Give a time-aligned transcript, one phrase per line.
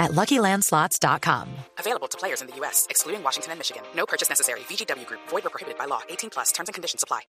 [0.00, 1.48] at LuckyLandSlots.com.
[1.78, 3.82] Available to players in the U.S., excluding Washington and Michigan.
[3.94, 4.60] No purchase necessary.
[4.60, 5.20] VGW Group.
[5.28, 6.00] Void or prohibited by law.
[6.08, 6.50] 18 plus.
[6.52, 7.20] Terms and conditions apply.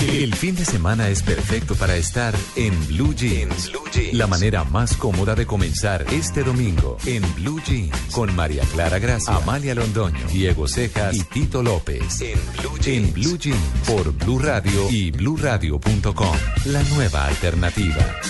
[0.00, 3.72] El fin de semana es perfecto para estar en Blue Jeans.
[4.12, 9.34] La manera más cómoda de comenzar este domingo en Blue Jeans con María Clara Gracia,
[9.34, 12.20] Amalia Londoño, Diego Cejas y Tito López.
[12.20, 16.36] En Blue Jeans, en Blue Jeans por Blue Radio y bluradio.com.
[16.66, 18.20] La nueva alternativa.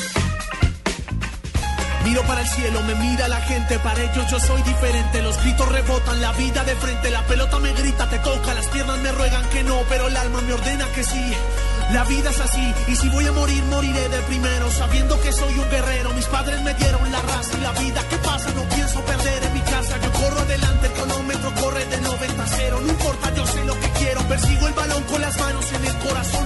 [2.04, 5.22] Miro para el cielo, me mira la gente, para ellos yo soy diferente.
[5.22, 8.98] Los gritos rebotan, la vida de frente, la pelota me grita, te toca, las piernas
[8.98, 11.34] me ruegan que no, pero el alma me ordena que sí.
[11.92, 15.58] La vida es así, y si voy a morir, moriré de primero, sabiendo que soy
[15.58, 16.12] un guerrero.
[16.12, 18.04] Mis padres me dieron la raza y la vida.
[18.10, 18.50] ¿Qué pasa?
[18.54, 19.98] No pienso perder en mi casa.
[20.02, 22.80] Yo corro adelante, el cronómetro corre de 90 a 0.
[22.82, 24.20] No importa, yo sé lo que quiero.
[24.28, 26.37] Persigo el balón con las manos en el corazón.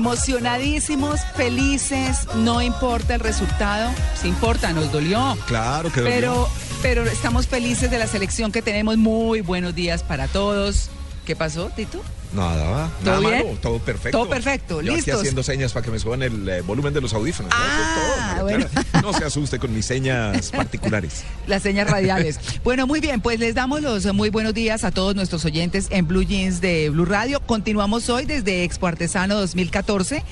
[0.00, 5.36] Emocionadísimos, felices, no importa el resultado, sí importa, nos dolió.
[5.46, 6.48] Claro que Pero,
[6.80, 8.96] pero estamos felices de la selección que tenemos.
[8.96, 10.88] Muy buenos días para todos.
[11.26, 12.02] ¿Qué pasó, Tito?
[12.32, 12.90] Nada, va.
[13.04, 13.46] ¿Todo nada bien?
[13.46, 14.18] malo, todo perfecto.
[14.18, 15.20] Todo perfecto, Yo aquí listos.
[15.20, 17.52] haciendo señas para que me suban el eh, volumen de los audífonos.
[17.54, 18.66] Ah, bueno.
[18.68, 18.86] Clara.
[19.02, 21.24] No se asuste con mis señas particulares.
[21.46, 22.38] Las señas radiales.
[22.64, 26.06] Bueno, muy bien, pues les damos los muy buenos días a todos nuestros oyentes en
[26.06, 27.40] Blue Jeans de Blue Radio.
[27.40, 30.22] Continuamos hoy desde Expo Artesano 2014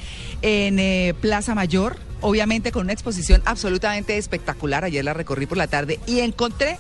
[0.43, 4.85] en eh, Plaza Mayor, obviamente con una exposición absolutamente espectacular.
[4.85, 6.79] Ayer la recorrí por la tarde y encontré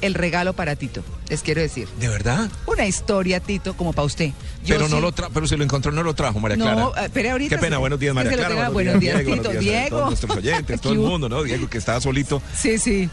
[0.00, 1.88] el regalo para Tito, les quiero decir.
[2.00, 2.50] ¿De verdad?
[2.66, 4.30] Una historia, Tito, como para usted.
[4.64, 6.88] Yo pero no lo tra pero si lo encontró no lo trajo, María Clara.
[7.04, 8.70] eh, pero ahorita Qué pena, buenos días, María Clara.
[8.70, 9.96] Buenos días, Diego, Tito, buenos días a Diego.
[9.96, 11.42] todos nuestros oyentes, todo el mundo, ¿no?
[11.42, 12.42] Diego que estaba solito.
[12.56, 13.08] Sí, sí.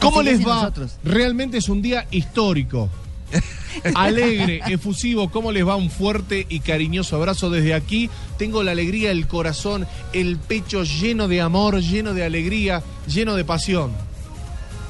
[0.00, 0.54] ¿Cómo Así les va?
[0.56, 0.92] nosotros.
[1.04, 2.88] Realmente es un día histórico.
[3.94, 5.76] Alegre, efusivo, ¿cómo les va?
[5.76, 8.10] Un fuerte y cariñoso abrazo desde aquí.
[8.38, 13.44] Tengo la alegría, el corazón, el pecho lleno de amor, lleno de alegría, lleno de
[13.44, 13.92] pasión.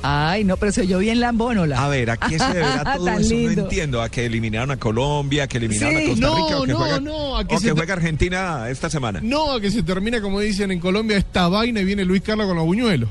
[0.03, 1.83] Ay, no, pero se oyó bien lambónola.
[1.85, 3.29] A ver, ¿a qué se deberá todo eso?
[3.35, 3.55] lindo.
[3.57, 4.03] No entiendo.
[4.03, 6.05] ¿A que eliminaron a Colombia, a que eliminaron Sí.
[6.05, 7.95] a Costa No, Rica o que, no, juega, no, a que o se que juega
[7.95, 9.21] Argentina esta semana?
[9.23, 12.47] No, a que se termina, como dicen en Colombia, esta vaina y viene Luis Carlos
[12.47, 13.09] con los buñuelos.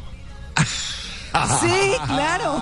[1.61, 2.61] Sí, claro.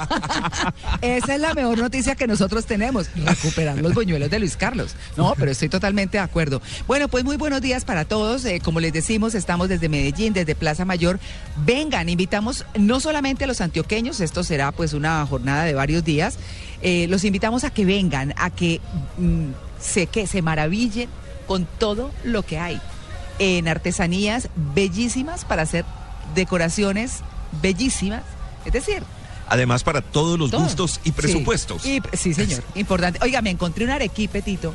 [1.01, 4.95] Esa es la mejor noticia que nosotros tenemos, recuperar los buñuelos de Luis Carlos.
[5.15, 6.61] No, pero estoy totalmente de acuerdo.
[6.87, 8.45] Bueno, pues muy buenos días para todos.
[8.45, 11.19] Eh, como les decimos, estamos desde Medellín, desde Plaza Mayor.
[11.65, 16.37] Vengan, invitamos no solamente a los antioqueños, esto será pues una jornada de varios días.
[16.81, 18.81] Eh, los invitamos a que vengan, a que
[19.17, 21.09] mm, se, que se maravillen
[21.47, 22.79] con todo lo que hay
[23.39, 25.85] en artesanías bellísimas para hacer
[26.35, 27.21] decoraciones
[27.61, 28.23] bellísimas.
[28.67, 29.03] Es decir,
[29.49, 30.61] Además, para todos los todo.
[30.63, 31.11] gustos y Sí.
[31.13, 31.85] presupuestos.
[31.85, 32.63] Y- sí, señor.
[32.75, 33.17] Importante.
[33.23, 34.73] Oiga, me encontré un arequipe, Tito.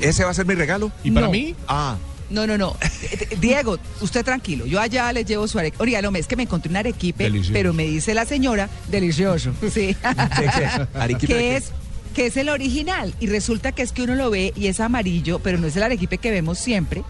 [0.00, 0.90] ¿Ese va a ser mi regalo?
[1.04, 1.32] ¿Y para No.
[1.32, 1.54] mí?
[1.68, 1.96] Ah,
[2.30, 2.76] No, no, no.
[3.40, 4.64] Diego, usted tranquilo.
[4.64, 5.82] Yo allá les llevo su arequipe.
[5.82, 7.52] Oiga, es que me encontré un arequipe, Delicioso.
[7.52, 9.52] pero me dice la señora, delicioso.
[9.74, 9.96] Sí.
[10.94, 11.56] ¿Arequipe de que qué?
[11.56, 11.72] es
[12.14, 15.38] que es el original y resulta que es que uno lo ve y es amarillo,
[15.38, 17.02] pero no es el arequipe que vemos siempre,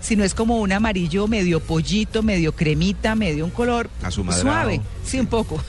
[0.00, 3.90] sino es como un amarillo medio pollito, medio cremita, medio un color
[4.40, 5.62] suave, sí, un poco.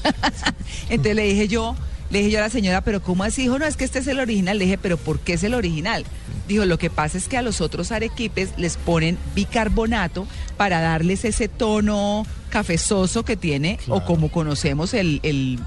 [0.90, 1.76] Entonces le dije yo,
[2.10, 3.44] le dije yo a la señora, pero ¿cómo así?
[3.44, 4.58] Dijo, no, es que este es el original.
[4.58, 6.06] Le dije, pero ¿por qué es el original?
[6.48, 10.28] Dijo, lo que pasa es que a los otros arequipes les ponen bicarbonato
[10.58, 15.60] para darles ese tono cafezoso que tiene, o como conocemos el, el,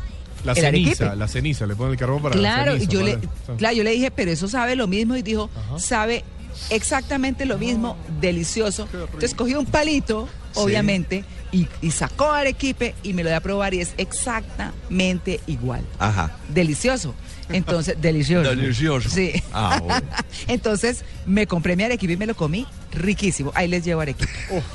[0.45, 0.95] La el arequipe.
[0.97, 3.19] ceniza, la ceniza, le ponen el carbón para la Claro, y ceniza, yo le,
[3.59, 5.79] claro, yo le dije, pero eso sabe lo mismo y dijo, Ajá.
[5.79, 6.25] sabe
[6.71, 8.89] exactamente lo mismo, delicioso.
[8.93, 10.61] Entonces cogió un palito, Sí.
[10.61, 15.83] obviamente, y, y sacó arequipe y me lo dio a probar y es exactamente igual.
[15.99, 16.37] Ajá.
[16.49, 17.15] Delicioso.
[17.51, 18.49] Entonces, delicioso.
[18.51, 19.09] Delicioso.
[19.11, 19.33] Sí.
[19.53, 20.07] Ah, bueno.
[20.49, 23.53] Entonces me compré mi arequipe y me lo comí riquísimo.
[23.55, 24.31] Ahí les llevo arequipe.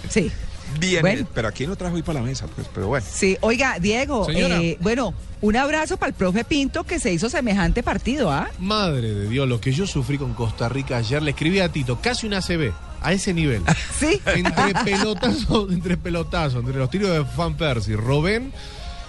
[0.10, 0.32] Sí.
[0.80, 1.28] Bien, Bueno.
[1.34, 3.06] pero aquí no trajo hoy para la mesa, pues, pero bueno.
[3.10, 7.84] Sí, oiga, Diego, eh, bueno, un abrazo para el profe Pinto que se hizo semejante
[7.84, 8.50] partido, ¿ah?
[8.60, 12.00] Madre de Dios, lo que yo sufrí con Costa Rica ayer, le escribí a Tito,
[12.02, 12.72] casi una CB,
[13.02, 13.62] a ese nivel.
[14.00, 14.22] Sí.
[14.36, 18.52] entre pelotazos, entre pelotazos, entre los tiros de Fan Persie, Robén,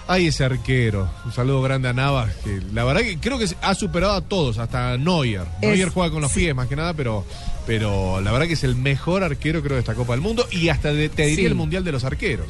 [0.07, 1.09] ay ese arquero.
[1.25, 4.57] Un saludo grande a Navas, que la verdad que creo que ha superado a todos,
[4.57, 5.41] hasta Neuer.
[5.61, 7.25] Es- Neuer juega con los pies más que nada, pero,
[7.67, 10.69] pero la verdad que es el mejor arquero creo de esta Copa del Mundo y
[10.69, 11.45] hasta de- te diría Sí.
[11.47, 12.47] el Mundial de los Arqueros.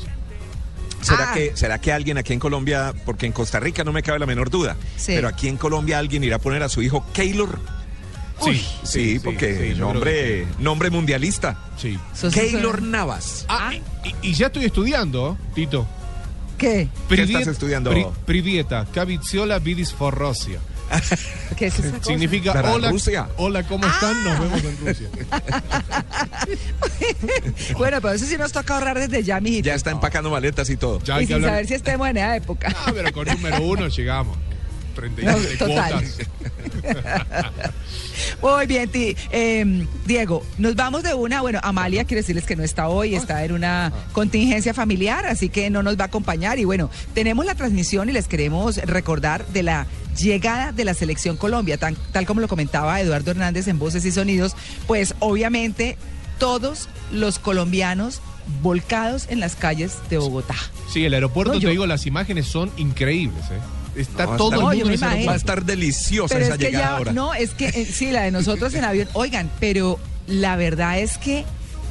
[1.01, 1.33] ¿Será, Ah.
[1.35, 4.25] que, ¿Será que alguien aquí en Colombia, porque en Costa Rica no me cabe la
[4.25, 5.11] menor duda, Sí.
[5.15, 7.59] pero aquí en Colombia alguien irá a poner a su hijo Keylor?
[8.43, 11.57] Sí, Sí, porque sí, nombre, nombre mundialista.
[11.77, 11.97] sí.
[12.33, 13.45] Keylor Navas.
[13.47, 15.87] Ah, y- y ya estoy estudiando, Tito.
[16.57, 16.87] ¿Qué?
[17.09, 17.91] ¿Qué estás estudiando?
[17.91, 20.59] Pri- Privieta, Caviziola Vidis Forrosia.
[21.57, 22.03] ¿Qué es esa cosa?
[22.03, 23.27] Significa ¿Para hola, Rusia?
[23.37, 24.23] hola, ¿cómo están?
[24.23, 25.07] Nos vemos en Rusia.
[27.77, 29.65] Bueno, pero eso sí nos toca ahorrar desde ya, mijito.
[29.67, 31.01] Ya está empacando maletas y todo.
[31.03, 31.51] Ya hay y que sin hablar.
[31.51, 32.73] saber si estemos en esa época.
[32.85, 34.37] Ah, pero con número uno llegamos.
[34.95, 35.91] 37 No, total.
[35.93, 36.17] cuotas.
[38.41, 39.15] Muy bien, ti.
[39.31, 41.41] Eh, Diego, nos vamos de una.
[41.41, 45.69] Bueno, Amalia, quiero decirles que no está hoy, está en una contingencia familiar, así que
[45.69, 46.59] no nos va a acompañar.
[46.59, 49.87] Y bueno, tenemos la transmisión y les queremos recordar de la
[50.17, 54.11] llegada de la selección Colombia, tan- tal como lo comentaba Eduardo Hernández en Voces y
[54.11, 54.55] Sonidos,
[54.87, 55.97] pues obviamente
[56.39, 58.21] todos los colombianos
[58.61, 60.55] volcados en las calles de Bogotá.
[60.91, 63.43] Sí, el aeropuerto, No, te yo- digo, las imágenes son increíbles.
[63.51, 63.59] ¿eh?
[63.95, 64.99] Está No, todo el mundo.
[65.27, 67.13] Va a estar deliciosa Pero esa es que llegada ya, ahora.
[67.13, 69.07] no, es que eh, sí, la de nosotros en avión.
[69.13, 71.45] Oigan, pero la verdad es que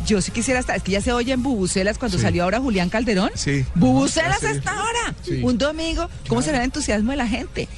[0.07, 2.23] yo sí quisiera estar, es que ya se oye en Bubucelas cuando Sí.
[2.25, 3.31] salió ahora Julián Calderón.
[3.35, 3.65] Sí.
[3.75, 4.47] Bubucelas Sí.
[4.47, 5.15] a esta hora.
[5.23, 5.41] Sí.
[5.43, 6.09] Un domingo.
[6.29, 7.69] ¿Cómo será el entusiasmo de la gente?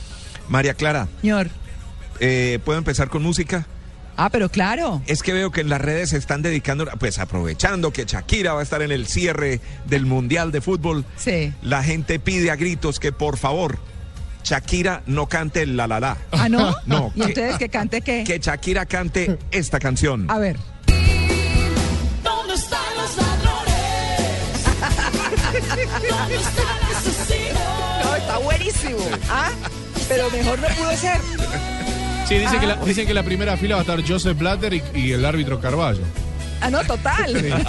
[0.49, 1.49] María Clara, Señor.
[2.21, 3.67] eh, ¿puedo empezar con música?
[4.17, 5.03] Ah, pero claro.
[5.07, 8.61] Es que veo que en las redes se están dedicando, pues aprovechando que Shakira va
[8.61, 11.05] a estar en el cierre del Mundial de Fútbol.
[11.19, 11.53] Sí.
[11.63, 13.79] La gente pide a gritos que por favor
[14.47, 16.17] Shakira no cante el la la la.
[16.31, 16.73] Ah, ¿no?
[16.87, 18.23] No, ¿Y que- ustedes que cante qué?
[18.23, 20.31] Que Shakira cante esta canción.
[20.31, 20.57] A ver.
[22.23, 24.65] ¿Dónde están los ladrones?
[26.09, 28.05] ¿Dónde están asesinos?
[28.05, 28.99] No, está buenísimo.
[29.29, 29.51] Ah,
[30.09, 31.21] pero mejor no pudo ser.
[32.29, 34.83] Sí, dicen que, la, dicen que la primera fila va a estar Joseph Blatter y,
[34.95, 36.03] y el árbitro Carballo.
[36.61, 37.35] Ah, no, total.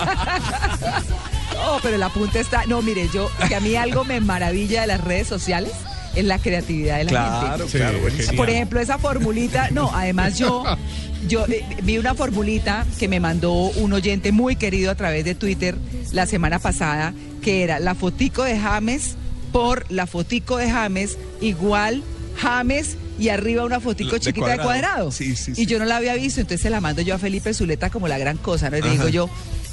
[1.54, 2.66] No, pero el apunte está.
[2.68, 5.72] No, mire, yo, que a mí algo me maravilla de las redes sociales
[6.20, 7.46] es la creatividad de la gente.
[7.48, 8.26] Claro, Sí, claro, buenísimo.
[8.30, 8.38] genial.
[8.38, 10.64] Por ejemplo, esa formulita, no, además yo,
[11.28, 15.36] yo eh, vi una formulita que me mandó un oyente muy querido a través de
[15.36, 15.76] Twitter
[16.12, 19.16] la semana pasada, que era la fotico de James
[19.52, 22.04] por la fotico de James igual
[22.38, 25.12] James y arriba una fotico De chiquita de cuadrado.
[25.12, 25.66] Sí, sí, y sí.
[25.66, 28.18] yo no la había visto, entonces se la mando yo a Felipe Zuleta como la
[28.18, 28.78] gran cosa, ¿no?
[28.78, 29.30] Y le digo yo,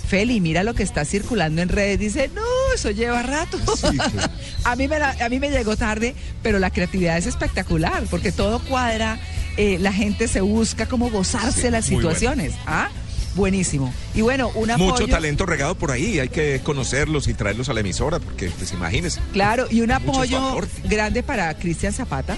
[0.09, 1.99] Feli, mira lo que está circulando en redes.
[1.99, 2.43] Dice, no,
[2.75, 3.59] eso lleva rato.
[3.77, 4.33] Sí, claro.
[4.65, 8.33] a, mí me la- a mí me llegó tarde, pero la creatividad es espectacular, porque
[8.33, 9.19] todo cuadra,
[9.57, 12.01] eh, la gente se busca cómo gozarse Sí, las bueno.
[12.11, 12.53] situaciones.
[12.67, 12.89] ¿Ah?
[13.35, 13.93] Buenísimo.
[14.15, 14.93] Y bueno, un apoyo.
[14.93, 18.73] Mucho talento regado por ahí, hay que conocerlos y traerlos a la emisora, porque pues
[18.73, 19.21] imagínense.
[19.33, 22.37] Claro, y un apoyo grande para Cristian Zapata,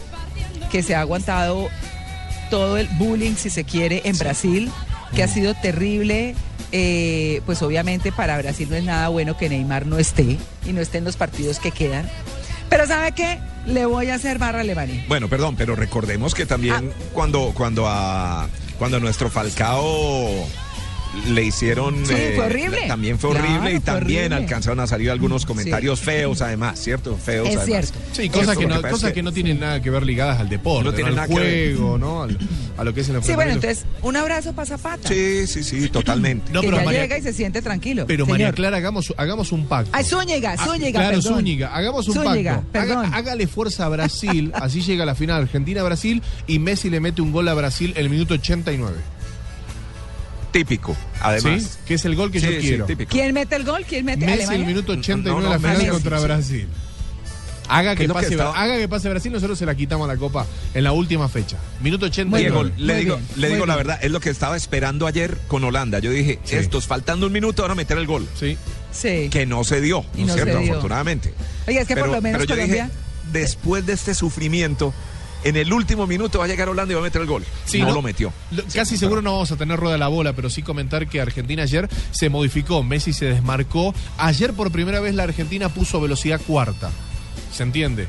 [0.72, 1.68] que se ha aguantado
[2.50, 4.70] todo el bullying, si se quiere, en Brasil,
[5.14, 6.34] que ha sido terrible.
[6.72, 10.36] Eh, pues obviamente para Brasil no es nada bueno que Neymar no esté
[10.66, 12.08] y no esté en los partidos que quedan.
[12.68, 13.38] Pero ¿sabe qué?
[13.66, 15.04] Le voy a hacer barra a Alemania.
[15.08, 17.04] Bueno, perdón, pero recordemos que también Ah.
[17.12, 18.48] cuando, cuando a
[18.78, 20.46] cuando a nuestro Falcao
[21.28, 22.82] le hicieron Sí, eh, fue horrible.
[22.88, 24.36] también fue Claro, horrible y fue también horrible.
[24.44, 25.48] alcanzaron a salir algunos Sí.
[25.48, 27.16] comentarios feos además, ¿cierto?
[27.16, 27.66] Feos Es además.
[27.92, 27.98] cierto.
[28.12, 30.84] Sí, cosas, que no, cosas es que no tienen nada que ver ligadas al deporte,
[30.84, 30.94] No ¿no?
[30.94, 31.76] tienen al nada que ver.
[31.76, 32.22] juego, ¿no?
[32.24, 32.38] Al-
[32.78, 35.08] a lo que es el Sí, bueno, entonces un abrazo para Zapata.
[35.08, 36.52] Sí, sí, sí, totalmente.
[36.52, 38.04] No, que pero ya María- llega y se siente tranquilo.
[38.06, 38.52] Pero María.
[38.52, 39.90] Clara, hagamos, hagamos un pacto.
[39.92, 41.34] Ay, Zúñiga, Ah, Zúñiga, claro, perdón.
[41.38, 42.78] Zúñiga, hagamos un Zúñiga, pacto.
[42.92, 47.32] Haga- hágale fuerza a Brasil, así llega la final Argentina-Brasil y Messi le mete un
[47.32, 48.94] gol a Brasil en el minuto 89.
[50.58, 51.62] Típico, además.
[51.62, 51.68] ¿Sí?
[51.86, 52.86] Que es el gol que Sí, yo sí, quiero.
[52.86, 53.10] típico.
[53.10, 53.84] ¿Quién mete el gol?
[53.88, 54.60] ¿Quién mete Messi Alemania?
[54.60, 56.24] el minuto 89 No, no, la final Messi, contra sí.
[56.24, 56.68] Brasil.
[57.68, 60.18] Haga ¿Qué que, pase, estaba- haga que pase Brasil, nosotros se la quitamos a la
[60.18, 61.56] copa en la última fecha.
[61.80, 62.40] Minuto 89.
[62.48, 65.64] Diego, le digo, bien, le digo la verdad, es lo que estaba esperando ayer con
[65.64, 65.98] Holanda.
[65.98, 66.54] Yo dije, Sí.
[66.56, 68.26] estos faltando un minuto van a meter el gol.
[68.38, 68.56] Sí.
[68.92, 69.28] Sí.
[69.30, 70.58] Que no se dio, Y ¿no es cierto?
[70.60, 70.70] dio.
[70.70, 71.34] Afortunadamente.
[71.66, 72.84] Oye, es que por lo menos pero yo Colombia.
[72.84, 72.96] dije,
[73.32, 74.94] después de este sufrimiento,
[75.44, 77.44] en el último minuto va a llegar Holanda y va a meter el gol.
[77.64, 78.32] Sí, no, no- lo metió.
[78.50, 81.20] Lo- Casi seguro no vamos a tener rueda de la bola, pero sí comentar que
[81.20, 83.94] Argentina ayer se modificó, Messi se desmarcó.
[84.18, 86.90] Ayer por primera vez la Argentina puso velocidad cuarta.
[87.52, 88.08] ¿Se entiende?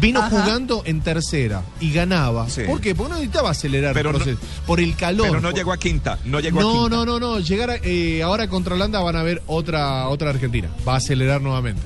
[0.00, 0.30] Vino Ajá.
[0.30, 2.50] jugando en tercera y ganaba.
[2.50, 2.62] Sí.
[2.66, 2.92] ¿Por qué?
[2.96, 4.40] Porque no necesitaba acelerar Pero el no- proceso.
[4.66, 5.28] por el calor.
[5.28, 6.96] Pero no por- llegó a quinta, no llegó a No, quinta.
[6.96, 7.38] no, no, no.
[7.38, 10.68] Llegar a- eh, ahora contra Holanda van a ver otra, otra Argentina.
[10.86, 11.80] Va a acelerar nuevamente.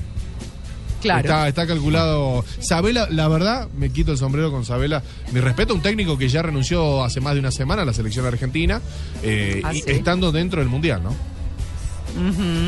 [1.01, 1.19] Claro.
[1.21, 2.45] Está, está calculado.
[2.59, 5.01] Sabela, la verdad, me quito el sombrero con Sabela.
[5.33, 7.93] Mi respeto a un técnico que ya renunció hace más de una semana a la
[7.93, 8.81] selección argentina,
[9.23, 11.13] eh, Ah, estando dentro del mundial, ¿no?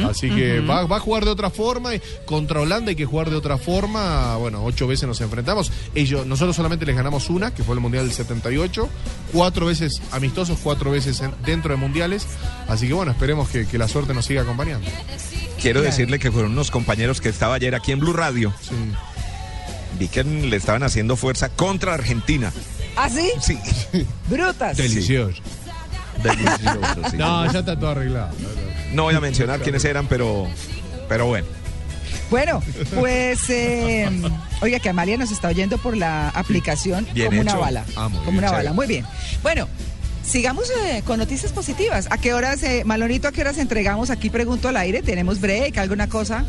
[0.09, 1.95] Así que va, va a jugar de otra forma.
[1.95, 4.37] y Contra Holanda hay que jugar de otra forma.
[4.37, 5.71] Bueno, ocho veces nos enfrentamos.
[5.95, 8.89] Ellos, nosotros solamente les ganamos una, que fue el Mundial del 78.
[9.31, 12.25] Cuatro veces amistosos, cuatro veces en- dentro de mundiales.
[12.67, 14.87] Así que bueno, esperemos que, que la suerte nos siga acompañando.
[15.61, 18.53] Quiero decirle que fueron unos compañeros que estaba ayer aquí en Blue Radio.
[18.61, 18.75] Sí.
[19.99, 22.51] Vi que le estaban haciendo fuerza contra Argentina.
[22.95, 23.29] ¿Ah, sí?
[23.41, 23.57] Sí.
[24.29, 24.75] Brutas.
[24.77, 25.41] Delicioso.
[26.21, 27.17] Delicioso, sí.
[27.17, 28.33] No, ya está todo arreglado.
[28.93, 30.47] No voy a mencionar quiénes eran, pero,
[31.09, 31.47] pero bueno.
[32.29, 32.63] Bueno,
[32.95, 34.09] pues, eh,
[34.61, 37.85] oiga, que Amalia nos está oyendo por la aplicación Bien como una bala.
[37.95, 38.63] Ah, muy como bien, una chévere.
[38.63, 39.05] bala, muy bien.
[39.43, 39.67] Bueno,
[40.23, 42.07] sigamos eh, con noticias positivas.
[42.09, 44.29] ¿A qué horas, eh, Malonito, a qué horas entregamos aquí?
[44.29, 45.01] Pregunto al aire.
[45.01, 46.45] ¿Tenemos break, alguna cosa?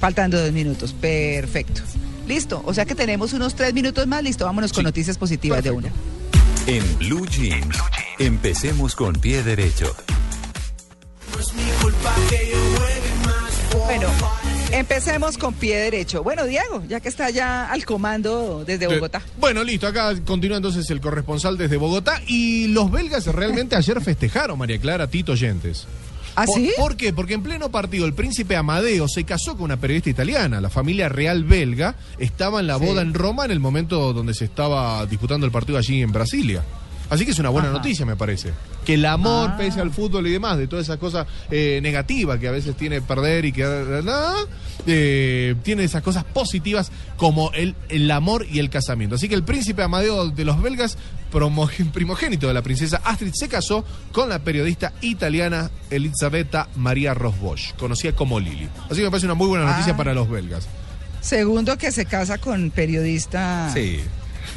[0.00, 0.92] Faltando dos minutos.
[0.92, 1.82] Perfecto.
[2.26, 2.62] Listo.
[2.64, 4.22] O sea que tenemos unos tres minutos más.
[4.22, 5.88] Listo, vámonos con noticias positivas de una.
[6.66, 7.76] En Blue Jeans,
[8.18, 9.94] empecemos con pie derecho.
[13.86, 14.06] Bueno,
[14.70, 16.22] empecemos con pie derecho.
[16.22, 19.18] Bueno, Diego, ya que está ya al comando desde Bogotá.
[19.18, 24.00] Eh, Bueno, listo, acá continúa entonces el corresponsal desde Bogotá y los belgas realmente ayer
[24.00, 25.86] festejaron, María Clara, Tito Oyentes.
[26.34, 26.72] ¿Ah, ¿Por, sí?
[26.78, 27.12] ¿Por qué?
[27.12, 30.62] Porque en pleno partido el príncipe Amadeo se casó con una periodista italiana.
[30.62, 32.86] La familia real belga estaba en la Sí.
[32.86, 36.62] boda en Roma en el momento donde se estaba disputando el partido allí en Brasilia.
[37.12, 37.76] Así que es una buena Ajá.
[37.76, 38.52] noticia, me parece.
[38.86, 39.56] Que el amor, Ah.
[39.58, 43.02] pese al fútbol y demás, de todas esas cosas eh, negativas que a veces tiene
[43.02, 43.62] perder y que
[44.86, 49.16] eh, tiene esas cosas positivas como el, el amor y el casamiento.
[49.16, 50.96] Así que el príncipe Amadeo de los belgas,
[51.30, 57.74] promo- primogénito de la princesa Astrid, se casó con la periodista italiana Elisabetta Maria Rosbosch,
[57.74, 58.68] conocida como Lili.
[58.86, 59.96] Así que me parece una muy buena noticia Ah.
[59.96, 60.66] para los belgas.
[61.20, 64.00] Segundo, que se casa con periodista Sí.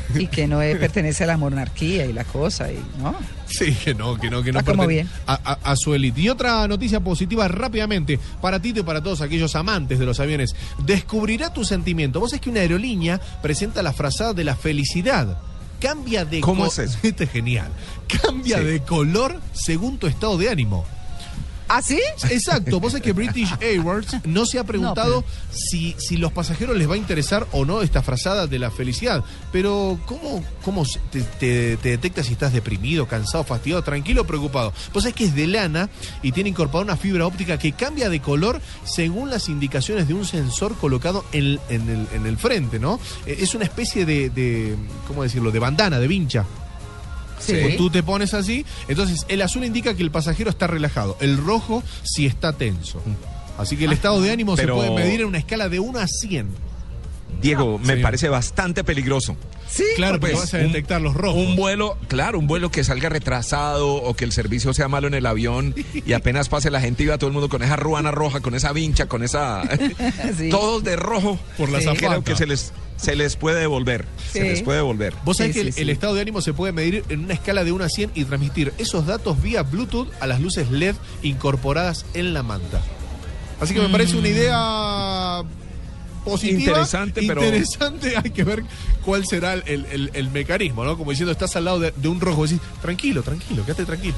[0.16, 3.16] y que no eh, pertenece a la monarquía y la cosa, y ¿no?
[3.48, 4.60] Sí, que no, que no, que no.
[4.60, 5.10] Ah, como bien.
[5.28, 6.22] A, a- a su élite.
[6.22, 10.56] Y otra noticia positiva rápidamente para Tito y para todos aquellos amantes de los aviones.
[10.86, 12.20] Descubrirá tu sentimiento.
[12.20, 15.38] Vos es que una aerolínea presenta la frazada de la felicidad.
[15.80, 16.98] Cambia de ¿Cómo es eso?
[17.04, 17.70] Este es genial.
[18.24, 18.64] Cambia Sí.
[18.64, 20.86] de color según tu estado de ánimo.
[21.68, 22.00] ¿Ah, sí?
[22.30, 26.78] Exacto, vos es que British Airways no se ha preguntado No, si, si los pasajeros
[26.78, 29.24] les va a interesar o no esta frazada de la felicidad.
[29.52, 34.74] Pero, ¿cómo, cómo te, te- te detecta si estás deprimido, cansado, fastidiado, tranquilo o preocupado?
[34.94, 35.90] Vos es que es de lana
[36.22, 40.26] y tiene incorporada una fibra óptica que cambia de color según las indicaciones de un
[40.26, 43.00] sensor colocado en, en el, en el frente, ¿no?
[43.26, 44.76] Eh, Es una especie de, de,
[45.08, 46.46] ¿cómo decirlo?, de bandana, de vincha.
[47.40, 47.76] Sí.
[47.78, 51.84] Tú te pones así, entonces el azul indica que el pasajero está relajado, el rojo
[52.04, 53.02] si está tenso.
[53.58, 56.00] Así que el estado de ánimo Pero- se puede medir en una escala de 1
[56.00, 56.50] a 100.
[57.46, 58.02] Diego, me Sí.
[58.02, 59.36] parece bastante peligroso.
[59.70, 59.84] Sí.
[59.96, 61.42] Claro, porque Pues, vas a detectar los rojos.
[61.44, 65.14] Un vuelo, claro, un vuelo que salga retrasado o que el servicio sea malo en
[65.16, 68.12] el avión y apenas pase la gente y va todo el mundo con esa ruana
[68.12, 69.64] roja, con esa vincha, con esa...
[70.38, 70.50] Sí.
[70.50, 71.38] Todos de rojo.
[71.58, 71.86] Por la Sí.
[71.86, 72.08] zafata.
[72.08, 74.06] Creo que se les, se les puede devolver.
[74.32, 75.14] Se les puede devolver.
[75.26, 75.82] Vos sabés Sí, que sí, el, sí.
[75.82, 78.24] el estado de ánimo se puede medir en una escala de 1 a 100 y
[78.26, 82.82] transmitir esos datos vía Bluetooth a las luces LED incorporadas en la manta.
[83.60, 85.42] Así que me parece una idea
[86.26, 86.60] positiva.
[86.60, 88.64] Interesante, pero- Interesante, hay que ver
[89.06, 90.98] cuál será el, el- el- el mecanismo, ¿no?
[90.98, 94.16] Como diciendo, estás al lado de, de un rojo, decís, tranquilo, tranquilo, quédate tranquilo.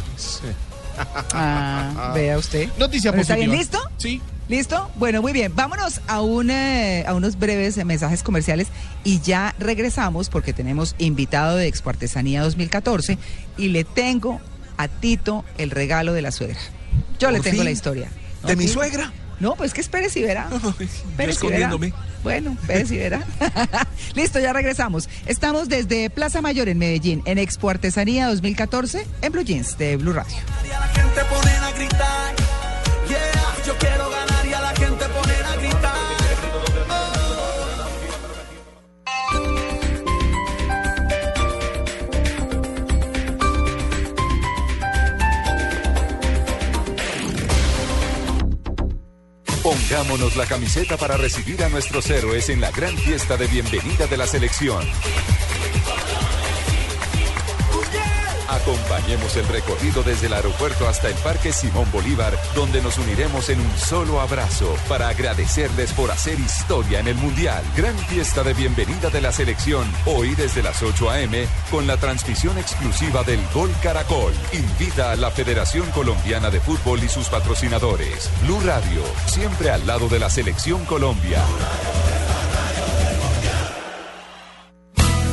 [1.34, 2.70] Ah, vea usted.
[2.78, 3.36] Noticia Bueno, ¿Está positiva.
[3.54, 3.80] bien listo?
[3.98, 4.22] Sí.
[4.50, 4.90] ¿Listo?
[4.96, 5.54] Bueno, muy bien.
[5.56, 8.68] Vámonos a, un, eh, a unos breves mensajes comerciales
[9.04, 13.18] y ya regresamos porque tenemos invitado de Expo Artesanía 2014
[13.58, 14.40] y le tengo
[14.78, 16.58] a Tito el regalo de la suegra.
[17.20, 17.66] Yo le ¿Por tengo fin?
[17.66, 18.10] la historia.
[18.46, 19.12] ¿De ¿No, mi suegra?
[19.40, 20.50] No, pues que espere si verá.
[20.80, 21.94] Espere escondiéndome.
[22.24, 23.24] Bueno, espere si verá.
[24.16, 25.10] Listo, ya regresamos.
[25.26, 30.14] Estamos desde Plaza Mayor en Medellín, en Expo Artesanía 2014, en Blue Jeans de Blue
[30.14, 30.38] Radio.
[30.66, 32.36] Y a la gente ponen a gritar.
[33.08, 34.17] Yeah, yo quiero
[49.90, 54.18] Pongámonos la camiseta para recibir a nuestros héroes en la gran fiesta de bienvenida de
[54.18, 54.86] la selección.
[58.68, 63.62] Acompañemos el recorrido desde el aeropuerto hasta el Parque Simón Bolívar, donde nos uniremos en
[63.62, 67.64] un solo abrazo para agradecerles por hacer historia en el Mundial.
[67.78, 71.48] Gran fiesta de bienvenida de la selección, hoy desde las 8 a.m.
[71.72, 74.34] con la transmisión exclusiva del Gol Caracol.
[74.52, 78.30] Invita a la Federación Colombiana de Fútbol y sus patrocinadores.
[78.42, 81.42] Blue Radio, siempre al lado de la selección Colombia.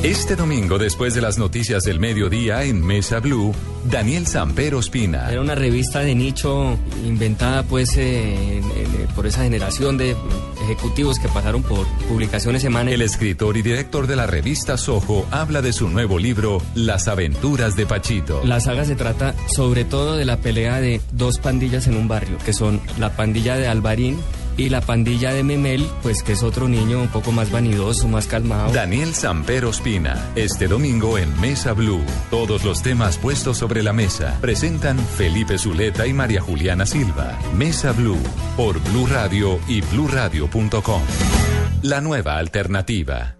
[0.04, 3.54] Este domingo, después de las noticias del mediodía en Mesa Blue,
[3.90, 5.30] Daniel Samper Ospina.
[5.32, 10.14] Era una revista de nicho inventada pues eh, en- por esa generación de
[10.64, 12.92] ejecutivos que pasaron por publicaciones semanas.
[12.92, 17.74] El escritor y director de la revista Soho habla de su nuevo libro, Las aventuras
[17.74, 18.42] de Pachito.
[18.44, 22.36] La saga se trata sobre todo de la pelea de dos pandillas en un barrio,
[22.44, 24.18] que son la pandilla de Alvarín
[24.56, 28.26] y la pandilla de Memel, pues que es otro niño un poco más vanidoso, más
[28.26, 28.72] calmado.
[28.72, 32.04] Daniel Samper Ospina, este domingo en Mesa Blue.
[32.30, 37.38] Todos los temas puestos sobre la mesa presentan Felipe Zuleta y María Juliana Silva.
[37.54, 38.22] Mesa Blue
[38.56, 41.02] por Blue Radio y bluradio.com.
[41.82, 43.36] La nueva alternativa.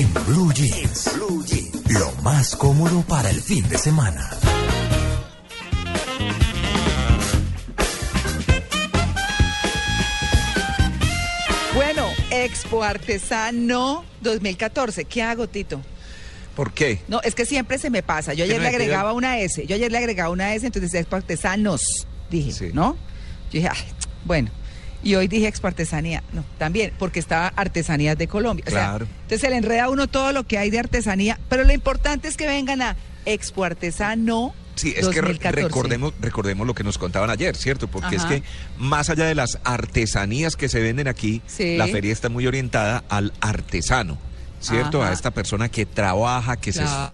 [0.00, 1.10] En Blue Jeans.
[1.14, 1.90] Blue Jeans.
[1.92, 4.28] Lo más cómodo para el fin de semana.
[11.74, 15.04] Bueno, Expo Artesano 2014.
[15.04, 15.82] ¿Qué hago, Tito?
[16.54, 17.00] ¿Por qué?
[17.06, 18.32] No, es que siempre se me pasa.
[18.32, 19.66] Yo ayer no le agregaba una S.
[19.66, 22.70] Yo ayer le agregaba una S, entonces Expo Artesanos, dije, Sí.
[22.72, 22.92] ¿no?
[23.52, 23.78] Yo dije, ay,
[24.24, 24.50] bueno.
[25.06, 26.24] Y hoy dije Expo Artesanía.
[26.32, 28.64] No, también, porque estaba Artesanías de Colombia.
[28.66, 29.06] O sea, Claro.
[29.22, 32.26] entonces se le enreda a uno todo lo que hay de artesanía, pero lo importante
[32.26, 35.62] es que vengan a Expo Artesano Sí, es que re- 2014.
[35.68, 37.86] recordemos, recordemos lo que nos contaban ayer, ¿cierto?
[37.88, 38.16] Porque Ajá.
[38.16, 38.42] es que
[38.78, 41.76] más allá de las artesanías que se venden aquí, Sí.
[41.76, 44.18] la feria está muy orientada al artesano,
[44.60, 45.02] ¿cierto?
[45.02, 45.10] Ajá.
[45.10, 47.12] A esta persona que trabaja, que Claro.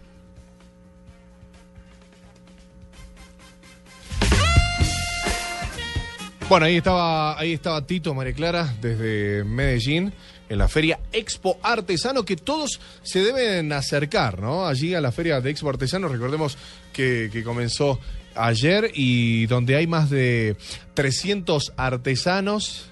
[6.52, 10.12] Bueno, ahí estaba, ahí estaba Tito María Clara desde Medellín
[10.50, 14.66] en la feria Expo Artesano que todos se deben acercar, ¿no?
[14.66, 16.58] Allí a la feria de Expo Artesano, recordemos
[16.92, 17.98] que, que comenzó
[18.34, 20.58] ayer y donde hay más de
[20.92, 22.90] 300 artesanos,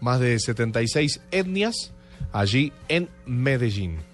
[0.00, 1.92] más de 76 etnias
[2.32, 4.13] allí en Medellín.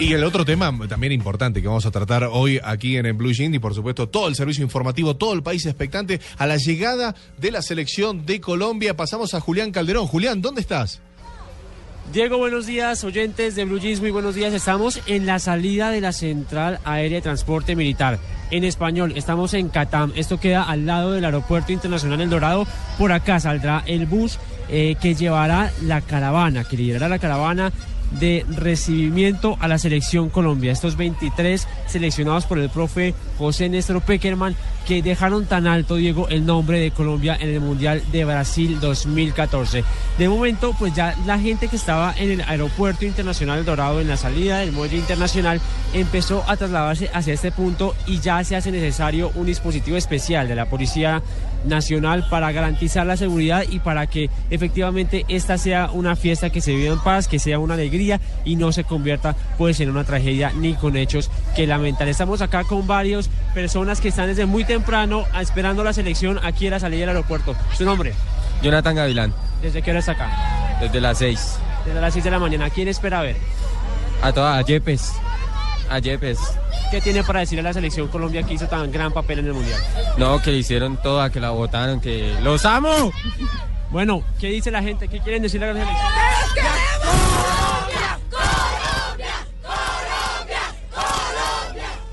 [0.00, 3.34] Y el otro tema también importante que vamos a tratar hoy aquí en el Blue
[3.34, 7.14] Jean y por supuesto todo el servicio informativo, todo el país expectante a la llegada
[7.36, 8.96] de la selección de Colombia.
[8.96, 10.06] Pasamos a Julián Calderón.
[10.06, 11.02] Julián, ¿dónde estás?
[12.14, 14.54] Diego, buenos días, oyentes de Blue Jeans, muy buenos días.
[14.54, 18.18] Estamos en la salida de la Central Aérea de Transporte Militar.
[18.50, 20.12] En español, estamos en Catam.
[20.16, 22.66] Esto queda al lado del Aeropuerto Internacional El Dorado.
[22.98, 24.38] Por acá saldrá el bus
[24.70, 27.70] eh, que llevará la caravana, que liderará la caravana
[28.10, 30.72] de recibimiento a la selección Colombia.
[30.72, 36.44] Estos 23 seleccionados por el profe José Néstor Peckerman que dejaron tan alto, Diego, el
[36.44, 39.84] nombre de Colombia en el Mundial de Brasil 2014.
[40.18, 44.16] De momento, pues ya la gente que estaba en el Aeropuerto Internacional Dorado en la
[44.16, 45.60] salida del muelle internacional
[45.92, 50.56] empezó a trasladarse hacia este punto y ya se hace necesario un dispositivo especial de
[50.56, 51.22] la Policía
[51.64, 56.74] Nacional para garantizar la seguridad y para que efectivamente esta sea una fiesta que se
[56.74, 60.52] viva en paz, que sea una alegría y no se convierta pues en una tragedia
[60.56, 62.08] ni con hechos que lamentar.
[62.08, 66.72] Estamos acá con varias personas que están desde muy temprano esperando la selección aquí en
[66.72, 67.54] la salida del aeropuerto.
[67.76, 68.14] ¿Su nombre?
[68.62, 70.76] Jonathan Gavilán, ¿Desde qué hora está acá?
[70.80, 71.58] desde las 6.
[71.86, 72.70] Desde las 6 de la mañana.
[72.70, 73.36] ¿Quién espera ver?
[74.22, 75.12] A todas, a Yepes.
[75.90, 76.38] A Yepes.
[76.90, 79.52] ¿Qué tiene para decirle a la selección Colombia que hizo tan gran papel en el
[79.52, 79.80] Mundial?
[80.16, 83.12] No, que le hicieron toda, que la votaron, que los amo.
[83.90, 85.08] Bueno, ¿qué dice la gente?
[85.08, 86.06] ¿Qué quieren decirle a la selección?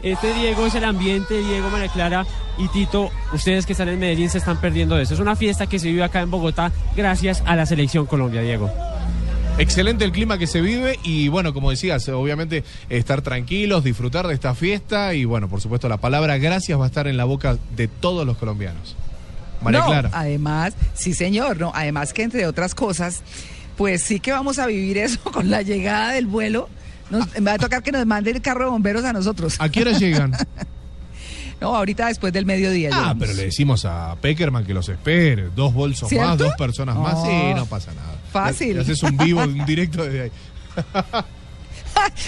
[0.01, 2.25] Este Diego es el ambiente, Diego, María Clara
[2.57, 3.11] y Tito.
[3.33, 5.13] Ustedes que están en Medellín se están perdiendo de eso.
[5.13, 8.71] Es una fiesta que se vive acá en Bogotá gracias a la selección Colombia, Diego.
[9.59, 14.35] Excelente el clima que se vive y bueno, como decías, obviamente estar tranquilos, disfrutar de
[14.35, 17.57] esta fiesta y bueno, por supuesto la palabra gracias va a estar en la boca
[17.75, 18.95] de todos los colombianos.
[19.61, 20.11] María no, Clara.
[20.13, 23.23] además, sí señor, no, además que entre otras cosas,
[23.77, 26.69] pues sí que vamos a vivir eso con la llegada del vuelo.
[27.09, 29.55] Nos, va a tocar que nos mande el carro de bomberos a nosotros.
[29.57, 30.33] ¿A qué hora llegan?
[31.59, 32.89] No, ahorita después del mediodía.
[32.93, 33.17] Ah, llegamos.
[33.19, 35.49] pero le decimos a Peckerman que los espere.
[35.55, 36.27] Dos bolsos ¿Cierto?
[36.27, 37.23] más, dos personas más.
[37.23, 38.16] Sí, no pasa nada.
[38.43, 38.79] Fácil.
[38.79, 40.31] Haces un vivo, un directo desde ahí.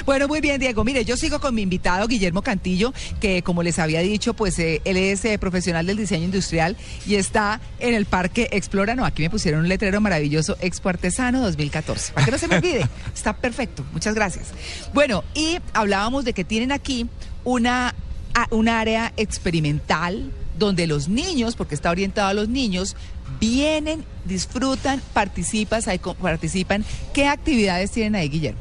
[0.04, 0.84] Bueno, muy bien, Diego.
[0.84, 2.92] Mire, yo sigo con mi invitado, Guillermo Cantillo,
[3.22, 7.16] que como les había dicho, pues eh, él es eh, profesional del diseño industrial y
[7.16, 8.96] está en el Parque Explora.
[8.96, 12.14] No, aquí me pusieron un letrero maravilloso, Expo Artesano 2014.
[12.14, 12.88] Para que no se me olvide.
[13.14, 13.86] Está perfecto.
[13.94, 14.48] Muchas gracias.
[14.94, 17.08] Bueno, y hablábamos de que tienen aquí
[17.44, 17.94] una,
[18.34, 22.98] a- un área experimental donde los niños, porque está orientado a los niños,
[23.40, 25.82] vienen, disfrutan, participan,
[26.22, 26.84] participan.
[27.14, 28.60] ¿Qué actividades tienen ahí, Guillermo?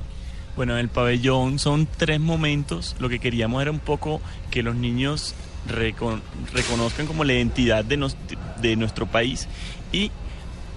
[0.56, 2.96] Bueno, en el pabellón son tres momentos.
[2.98, 5.34] Lo que queríamos era un poco que los niños
[5.68, 6.20] recon-
[6.52, 8.16] reconozcan como la identidad de, nos-
[8.60, 9.46] de nuestro país
[9.92, 10.10] y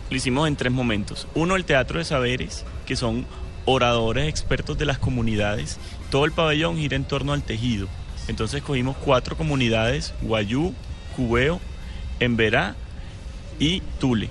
[0.10, 1.28] lo hicimos en tres momentos.
[1.34, 3.26] Uno, el Teatro de Saberes, que son
[3.66, 5.78] oradores expertos de las comunidades.
[6.10, 7.88] Todo el pabellón gira en torno al tejido.
[8.28, 10.74] Entonces cogimos cuatro comunidades, Guayú,
[11.16, 11.60] Cubeo,
[12.20, 12.76] Emberá
[13.62, 14.30] y Tule.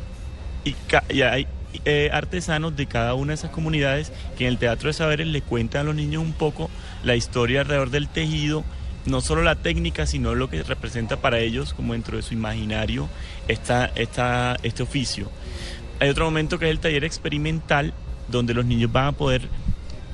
[0.64, 0.74] Y,
[1.22, 1.46] hay
[1.84, 5.40] eh, artesanos de cada una de esas comunidades que en el Teatro de Saberes le
[5.40, 6.68] cuentan a los niños un poco
[7.04, 8.64] la historia alrededor del tejido,
[9.06, 13.08] no solo la técnica, sino lo que representa para ellos, como dentro de su imaginario,
[13.46, 15.30] esta, esta, este oficio.
[16.00, 17.94] Hay otro momento que es el taller experimental,
[18.28, 19.42] donde los niños van a poder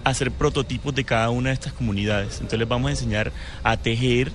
[0.04, 2.34] hacer prototipos de cada una de estas comunidades.
[2.34, 3.32] Entonces les vamos a enseñar
[3.64, 4.30] a tejer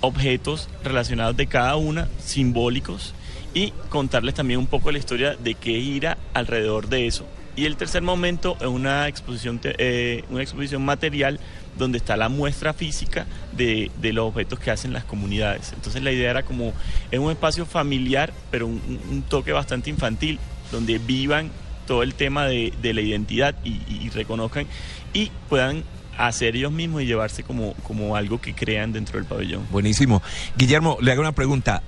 [0.00, 3.14] objetos relacionados de cada una, simbólicos,
[3.56, 7.26] y contarles también un poco la historia de qué gira alrededor de eso.
[7.56, 11.40] Y el tercer momento es una exposición, eh, una exposición material
[11.78, 13.24] donde está la muestra física
[13.56, 15.72] de, de los objetos que hacen las comunidades.
[15.72, 16.74] Entonces la idea era como,
[17.10, 20.38] es un espacio familiar, pero un toque bastante infantil,
[20.70, 21.50] donde vivan
[21.86, 24.66] todo el tema de, de la identidad y, y reconozcan
[25.14, 25.82] y puedan
[26.18, 29.66] hacer ellos mismos y llevarse como, como algo que crean dentro del pabellón.
[29.70, 30.22] Buenísimo.
[30.58, 31.82] Guillermo, le hago una pregunta.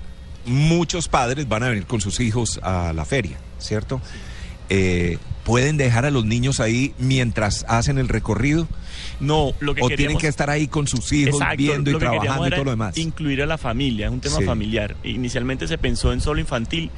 [0.46, 4.00] Muchos padres van a venir con sus hijos a la feria, ¿cierto?
[4.70, 8.68] Eh, ¿Pueden dejar a los niños ahí mientras hacen el recorrido?
[9.18, 12.00] No, lo que ¿O tienen que estar ahí con sus hijos Exacto, viendo y que
[12.00, 12.96] trabajando y todo lo demás?
[12.98, 14.44] Incluir a la familia, es un tema Sí.
[14.44, 14.96] familiar.
[15.04, 16.90] Inicialmente se pensó en solo infantil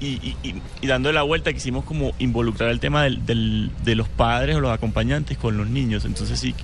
[0.00, 0.36] y,
[0.82, 4.60] y, dándole la vuelta quisimos como involucrar el tema del, del- de los padres o
[4.60, 6.04] los acompañantes con los niños.
[6.04, 6.54] Entonces sí,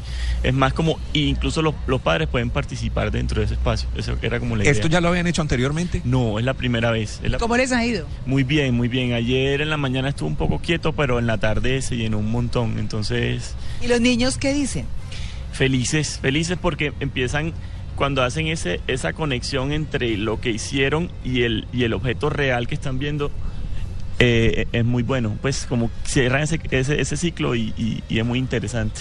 [0.42, 3.88] es más como, incluso los, los padres pueden participar dentro de ese espacio.
[3.96, 4.72] Eso era como la idea.
[4.72, 6.00] ¿Esto ya lo habían hecho anteriormente?
[6.04, 7.20] No, es la primera vez.
[7.22, 8.06] es la- ¿Cómo les ha ido?
[8.26, 9.12] Muy bien, muy bien.
[9.12, 12.30] Ayer en la mañana estuvo un poco quieto, pero en la tarde se llenó un
[12.30, 12.78] montón.
[12.78, 14.86] Entonces, ¿Y los niños qué dicen?
[15.52, 17.52] felices, felices porque empiezan
[17.96, 22.66] cuando hacen ese, esa conexión entre lo que hicieron y el, y el objeto real
[22.66, 23.30] que están viendo.
[24.18, 28.24] eh, es muy bueno, pues como cierran ese, ese, ese ciclo y, y- y es
[28.24, 29.00] muy interesante.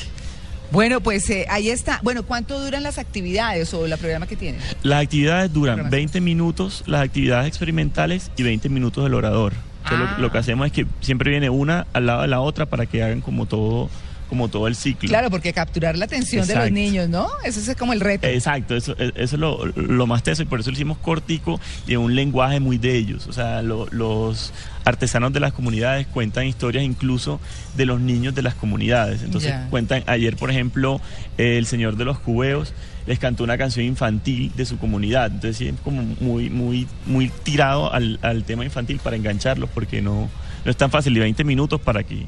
[0.71, 1.99] Bueno, pues eh, ahí está.
[2.01, 4.59] Bueno, ¿cuánto duran las actividades o la programa que tienen?
[4.81, 5.91] Las actividades duran Programación.
[6.13, 9.53] 20 minutos, las actividades experimentales y 20 minutos del orador.
[9.83, 10.13] Entonces, Ah.
[10.17, 12.87] lo, lo que hacemos es que siempre viene una al lado de la otra para
[12.87, 13.91] que hagan como todo,
[14.33, 15.07] como todo el ciclo.
[15.07, 17.27] Claro, porque capturar la atención de los niños, ¿no?
[17.45, 18.25] Eso es como el reto.
[18.25, 21.93] Exacto, eso, eso es lo, lo más teso y por eso lo hicimos cortico y
[21.93, 23.27] en un lenguaje muy de ellos.
[23.27, 24.51] O sea, lo- los
[24.85, 27.39] artesanos de las comunidades cuentan historias incluso
[27.77, 29.21] de los niños de las comunidades.
[29.21, 30.99] Entonces cuentan, ayer por ejemplo,
[31.37, 32.73] el señor de los cubeos
[33.05, 35.27] les cantó una canción infantil de su comunidad.
[35.27, 40.01] Entonces sí, es como muy, muy, muy tirado al, al tema infantil para engancharlos porque
[40.01, 40.29] no,
[40.65, 42.25] no es tan fácil y 20 minutos para que,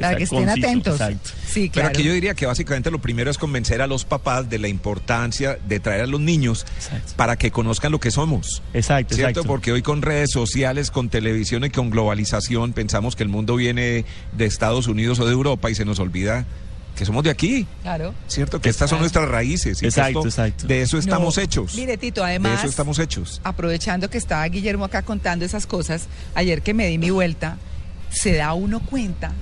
[0.00, 0.66] Para que estén conciso.
[0.66, 0.94] atentos.
[1.00, 1.30] Exacto.
[1.46, 4.58] Sí, Pero aquí yo diría que básicamente lo primero es convencer a los papás de
[4.58, 7.12] la importancia de traer a los niños Exacto.
[7.16, 8.62] para que conozcan lo que somos.
[8.74, 9.30] Exacto, ¿Cierto?
[9.30, 9.48] exacto.
[9.48, 14.04] Porque hoy con redes sociales, con televisión y con globalización pensamos que el mundo viene
[14.32, 16.44] de Estados Unidos o de Europa y se nos olvida
[16.96, 17.64] que somos de aquí.
[17.82, 18.12] Claro.
[18.26, 18.60] ¿Cierto?
[18.60, 19.80] Que estas son nuestras raíces.
[19.82, 20.66] y Exacto, esto- exacto.
[20.66, 21.74] De eso estamos No, hechos.
[21.76, 23.40] Mire, Tito, de además, eso estamos hechos.
[23.44, 27.56] aprovechando que estaba Guillermo acá contando esas cosas, ayer que me di mi vuelta,
[28.10, 29.32] se da uno cuenta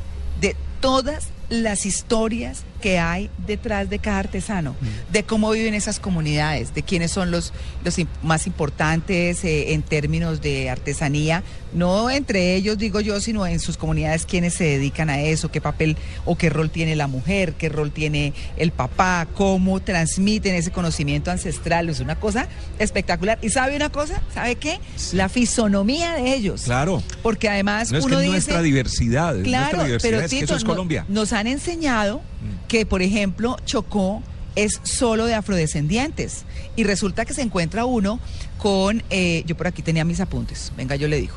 [0.40, 5.12] de todas las historias que hay detrás de cada artesano, Mm.
[5.12, 7.52] de cómo viven esas comunidades, de quiénes son los,
[7.84, 11.42] los más importantes eh, en términos de artesanía,
[11.76, 15.60] no entre ellos digo yo, sino en sus comunidades quienes se dedican a eso, qué
[15.60, 20.70] papel o qué rol tiene la mujer, qué rol tiene el papá, cómo transmiten ese
[20.70, 23.38] conocimiento ancestral, es una cosa espectacular.
[23.42, 24.22] ¿Y sabe una cosa?
[24.34, 24.80] ¿Sabe qué?
[25.12, 26.62] La fisonomía de ellos.
[26.62, 27.02] Claro.
[27.22, 30.40] Porque además No es uno dice, nuestra diversidad, es Claro, nuestra diversidad, pero es que
[30.40, 31.04] eso es Colombia.
[31.08, 31.12] Mm.
[31.12, 32.22] nos han enseñado
[32.68, 34.22] que, por ejemplo, Chocó
[34.54, 38.18] es solo de afrodescendientes y resulta que se encuentra uno
[38.58, 41.34] con, eh, yo por aquí tenía mis apuntes, venga, yo le digo,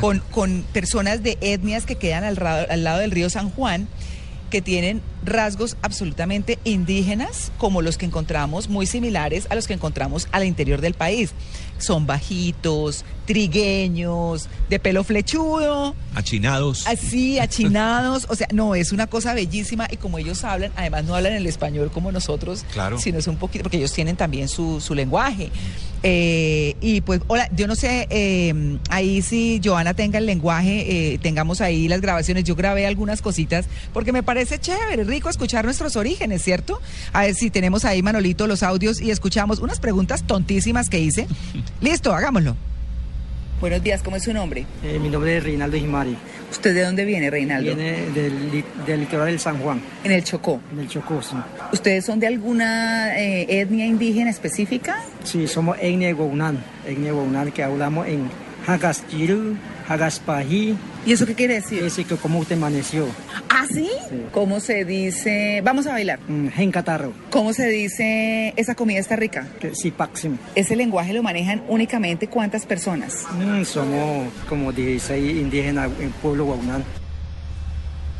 [0.00, 3.88] con, con personas de etnias que quedan al, al lado del río San Juan
[4.50, 10.28] que tienen rasgos absolutamente indígenas, como los que encontramos, muy similares a los que encontramos
[10.32, 11.30] al interior del país.
[11.78, 16.86] Son bajitos, trigueños, de pelo flechudo, Achinados.
[16.86, 18.26] así, achinados.
[18.28, 21.46] O sea, no, es una cosa bellísima y como ellos hablan, además no hablan el
[21.46, 22.98] español como nosotros, Claro.
[22.98, 25.50] sino es un poquito, porque ellos tienen también su, su lenguaje.
[26.06, 31.18] Eh, y pues, hola, yo no sé, eh, ahí si Joana tenga el lenguaje, eh,
[31.18, 32.44] tengamos ahí las grabaciones.
[32.44, 36.80] Yo grabé algunas cositas porque me parece chévere, rico escuchar nuestros orígenes, ¿cierto?
[37.12, 41.28] A ver si tenemos ahí, Manolito, los audios y escuchamos unas preguntas tontísimas que hice.
[41.80, 42.56] Listo, hagámoslo.
[43.60, 44.66] Buenos días, ¿cómo es su nombre?
[44.82, 46.16] Eh, mi nombre es Reinaldo Jimari.
[46.50, 47.74] ¿Usted de dónde viene, Reinaldo?
[47.76, 50.60] Viene del, del litoral del San Juan, En el Chocó.
[50.72, 51.22] en el Chocó.
[51.22, 51.36] Sí,
[51.72, 55.00] ¿Ustedes son de alguna eh, etnia indígena específica?
[55.22, 58.28] Sí, somos etnia Gounan, etnia Gounan que hablamos en
[58.66, 59.56] Hagastiru,
[59.88, 60.76] Hagaspají.
[61.06, 61.82] ¿Y eso qué quiere decir?
[61.84, 63.06] Es que cómo usted amaneció.
[63.48, 63.88] ¿Ah, sí?
[64.08, 64.22] Sí.
[64.32, 65.60] ¿Cómo se dice?
[65.64, 66.18] Vamos a bailar.
[66.28, 69.46] Mm, Gencatarro, ¿Cómo se dice esa comida está rica?
[69.72, 70.38] sí, Paxim.
[70.54, 73.24] Ese lenguaje lo manejan únicamente cuántas personas.
[73.38, 76.84] Mm, somos como 16 indígenas en pueblo Gounan.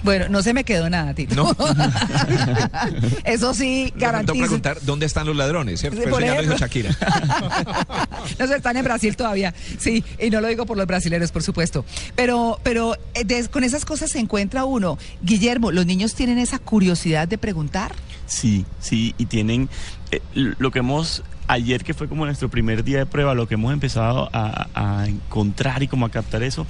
[0.05, 1.35] Bueno, no se me quedó nada, Tito.
[1.35, 1.51] No.
[3.25, 4.39] Eso sí, garantizo.
[4.39, 6.57] preguntar dónde están los ladrones, ya lo dijo ejemplo.
[6.57, 6.97] Shakira.
[8.39, 9.55] No se están en Brasil todavía.
[9.79, 11.85] Sí, y no lo digo por los brasileños, por supuesto.
[12.17, 14.99] Pero, pero eh, de- con esas cosas se encuentra uno.
[15.23, 17.95] Guillermo, ¿los niños tienen esa curiosidad de preguntar?
[18.27, 19.69] Sí, sí, y tienen
[20.11, 23.55] eh, lo que hemos ayer que fue como nuestro primer día de prueba, lo que
[23.55, 26.67] hemos empezado a, a encontrar y como a captar eso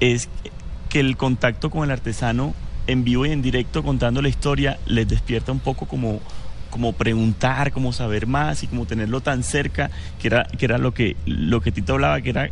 [0.00, 0.28] es
[0.90, 2.52] que el contacto con el artesano
[2.86, 6.20] en vivo y en directo contando la historia les despierta un poco como
[6.68, 10.92] como preguntar, como saber más y como tenerlo tan cerca, que era que era lo
[10.92, 12.50] que lo que Tito hablaba, que era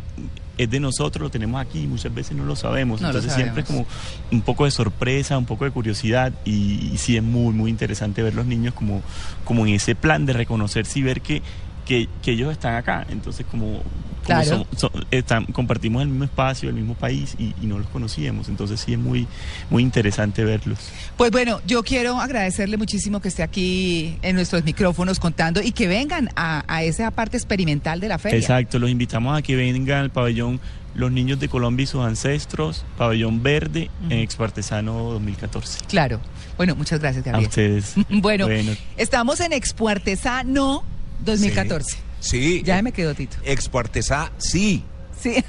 [0.57, 2.99] es de nosotros, lo tenemos aquí y muchas veces no lo sabemos.
[2.99, 3.85] No lo Entonces siempre es como
[4.29, 8.21] un poco de sorpresa, un poco de curiosidad y, y sí es muy, muy interesante
[8.21, 9.01] ver los niños como,
[9.45, 11.41] como en ese plan de reconocerse y ver que,
[11.89, 13.05] que, que ellos están acá.
[13.09, 13.83] Entonces como, como
[14.23, 14.45] Claro.
[14.45, 18.47] son- son- están- compartimos el mismo espacio, el mismo país y, y no los conocíamos.
[18.47, 19.25] Entonces sí es muy,
[19.71, 20.77] muy interesante verlos.
[21.17, 25.87] Pues bueno, yo quiero agradecerle muchísimo que esté aquí en nuestros micrófonos contando y que
[25.87, 28.37] vengan a, a esa parte experimental de la feria.
[28.39, 30.59] Exacto, los invitamos a que vengan al pabellón
[30.93, 35.79] Los Niños de Colombia y sus Ancestros, pabellón verde en Expo Artesano 2014.
[35.87, 36.19] Claro.
[36.57, 37.49] Bueno, muchas gracias, A Gabriel.
[37.49, 37.95] ustedes.
[38.09, 38.47] Bueno,
[38.97, 40.83] estamos en Expo Artesano
[41.25, 41.97] 2014.
[42.19, 42.61] Sí.
[42.63, 43.37] Ya me quedó, Tito.
[43.43, 44.83] Expo Artesá, sí.
[45.21, 45.43] Sí.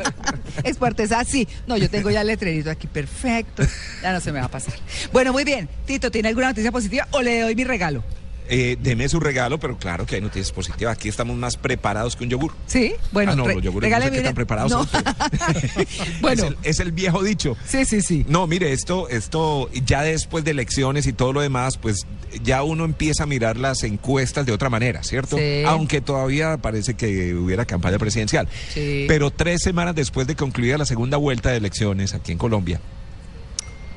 [0.64, 1.48] Expo Artesano, sí.
[1.66, 3.62] No, yo tengo ya el letrerito aquí, perfecto.
[4.02, 4.74] Ya no se me va a pasar.
[5.12, 5.68] Bueno, muy bien.
[5.86, 8.04] Tito, ¿tiene alguna noticia positiva o le doy mi regalo?
[8.48, 10.96] Eh, deme su regalo, pero claro que hay noticias positivas.
[10.96, 12.52] Aquí estamos más preparados que un yogur.
[12.66, 13.32] Sí, bueno.
[13.32, 14.84] ah, no, los yogures no sé qué tan preparados No.
[14.86, 15.86] son, pero-
[16.20, 16.42] Bueno.
[16.44, 17.56] es, el, es el viejo dicho.
[17.66, 18.24] Sí, sí, sí.
[18.28, 22.06] No, mire, esto, esto, ya después de elecciones y todo lo demás, pues
[22.42, 25.36] ya uno empieza a mirar las encuestas de otra manera, ¿cierto?
[25.38, 25.62] Sí.
[25.66, 28.48] Aunque todavía parece que hubiera campaña presidencial.
[28.72, 29.06] Sí.
[29.08, 32.80] Pero tres semanas después de concluida la segunda vuelta de elecciones aquí en Colombia,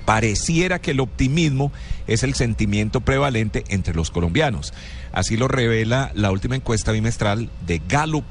[0.10, 1.72] pareciera que el optimismo
[2.08, 4.74] es el sentimiento prevalente entre los colombianos.
[5.12, 8.26] Así lo revela la última encuesta bimestral de Gallup,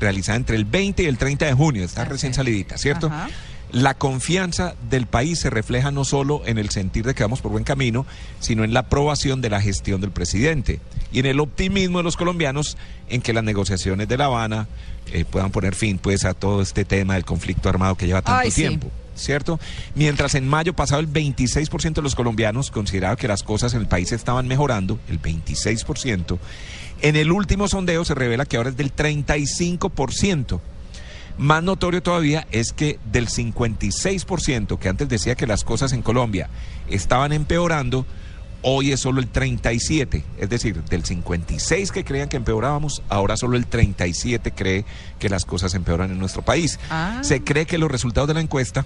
[0.00, 1.84] realizada entre el 20 y el 30 de junio.
[1.84, 3.06] Está recién salidita, ¿cierto?
[3.06, 3.28] Ajá.
[3.70, 7.52] La confianza del país se refleja no solo en el sentir de que vamos por
[7.52, 8.06] buen camino,
[8.40, 10.80] sino en la aprobación de la gestión del presidente
[11.12, 12.76] y en el optimismo de los colombianos
[13.08, 14.66] en que las negociaciones de La Habana
[15.12, 18.40] eh, puedan poner fin pues a todo este tema del conflicto armado que lleva tanto
[18.40, 18.80] Ay, sí.
[19.20, 19.60] ¿Cierto?
[19.94, 23.88] Mientras en mayo pasado el 26% de los colombianos consideraba que las cosas en el
[23.88, 26.38] país estaban mejorando, el 26%,
[27.02, 30.60] en el último sondeo se revela que ahora es del 35%.
[31.38, 36.50] Más notorio todavía es que del 56% que antes decía que las cosas en Colombia
[36.88, 38.04] estaban empeorando,
[38.60, 43.56] hoy es solo el 37, es decir, del 56 que creían que empeorábamos, ahora solo
[43.56, 44.84] el 37 cree
[45.18, 46.78] que las cosas empeoran en nuestro país.
[46.90, 47.20] Ah.
[47.22, 48.84] Se cree que los resultados de la encuesta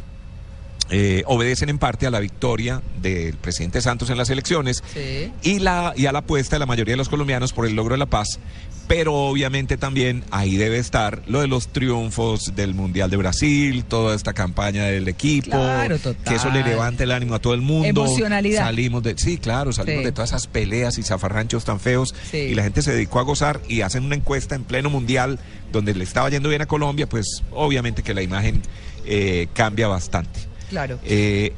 [0.90, 5.32] eh, obedecen en parte a la victoria del presidente Santos en las elecciones Sí.
[5.42, 7.94] y, la, y a la apuesta de la mayoría de los colombianos por el logro
[7.94, 8.38] de la paz.
[8.86, 14.14] Pero obviamente también ahí debe estar lo de los triunfos del Mundial de Brasil, toda
[14.14, 15.96] esta campaña del equipo, Claro,
[16.28, 18.04] que eso le levante el ánimo a todo el mundo.
[18.04, 18.60] Emocionalidad.
[18.64, 20.04] Salimos de, sí, claro, salimos Sí.
[20.04, 22.36] de todas esas peleas y zafarranchos tan feos Sí.
[22.36, 25.38] y la gente se dedicó a gozar y hacen una encuesta en pleno mundial
[25.72, 28.60] donde le estaba yendo bien a Colombia, pues obviamente que la imagen
[29.06, 30.40] eh, cambia bastante.
[30.74, 30.98] Claro.
[31.04, 31.52] Eh,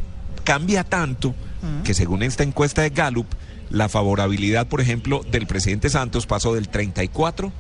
[0.44, 1.34] cambia tanto
[1.84, 3.26] que según esta encuesta de Gallup,
[3.70, 7.50] la favorabilidad, por ejemplo, del presidente Santos pasó del 34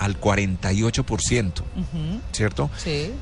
[0.00, 2.20] al 48%, Ujú.
[2.32, 2.68] ¿cierto?
[2.76, 3.12] Sí.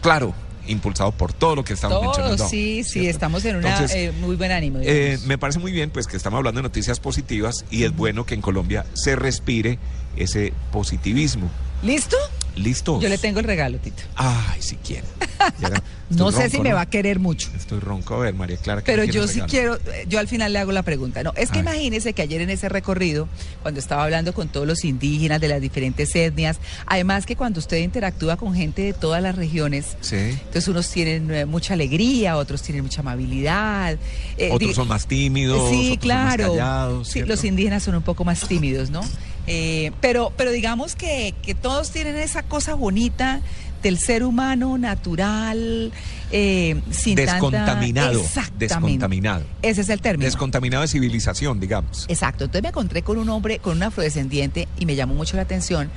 [0.00, 0.32] Claro,
[0.66, 2.36] impulsado por todo lo que estamos mencionando.
[2.36, 3.10] Todos, sí, sí, ¿cierto?
[3.10, 4.78] estamos en una Entonces, eh, muy buen ánimo.
[4.80, 8.24] Eh, me parece muy bien pues que estamos hablando de noticias positivas y es bueno
[8.24, 9.78] que en Colombia se respire
[10.16, 11.50] ese positivismo.
[11.82, 12.16] ¿Listo?
[12.56, 13.00] ¿Listo?
[13.00, 14.02] Yo le tengo el regalo, Tito.
[14.16, 15.06] Ay, si quiere.
[16.10, 17.48] No sé si me va a querer mucho.
[17.56, 18.14] Estoy ronco.
[18.16, 18.82] A ver, María Clara.
[18.82, 21.22] ¿qué Pero yo sí quiero, yo al final le hago la pregunta.
[21.22, 21.72] No, es que ver.
[21.72, 23.28] imagínese que ayer en ese recorrido,
[23.62, 27.76] cuando estaba hablando con todos los indígenas de las diferentes etnias, además que cuando usted
[27.76, 30.16] interactúa con gente de todas las regiones, Sí.
[30.16, 33.96] entonces unos tienen eh, mucha alegría, otros tienen mucha amabilidad.
[34.36, 35.70] eh, Otros son más tímidos.
[35.70, 36.48] Sí, otros son más claro.
[36.54, 39.02] callados, sí, los indígenas son un poco más tímidos, ¿no?
[39.46, 43.40] Eh, pero, pero digamos que, que todos tienen esa cosa bonita
[43.82, 45.92] del ser humano natural,
[46.32, 48.20] eh, sin tanta- Descontaminado.
[48.20, 48.66] Exactamente.
[48.66, 49.44] Descontaminado.
[49.62, 50.26] Ese es el término.
[50.26, 52.04] Descontaminado de civilización, digamos.
[52.08, 52.44] Exacto.
[52.44, 55.90] Entonces me encontré con un hombre, con un afrodescendiente, y me llamó mucho la atención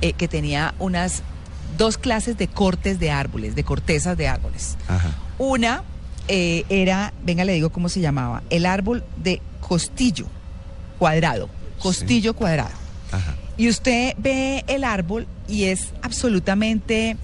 [0.00, 1.22] eh, que tenía unas
[1.78, 4.76] dos clases de cortes de árboles, de cortezas de árboles.
[4.88, 5.10] Ajá.
[5.38, 5.82] Una
[6.28, 10.26] eh, era, venga, le digo cómo se llamaba, el árbol de costillo
[10.98, 11.48] cuadrado,
[11.80, 12.70] costillo cuadrado.
[13.12, 13.34] Ajá.
[13.56, 17.16] Y usted ve el árbol y es absolutamente,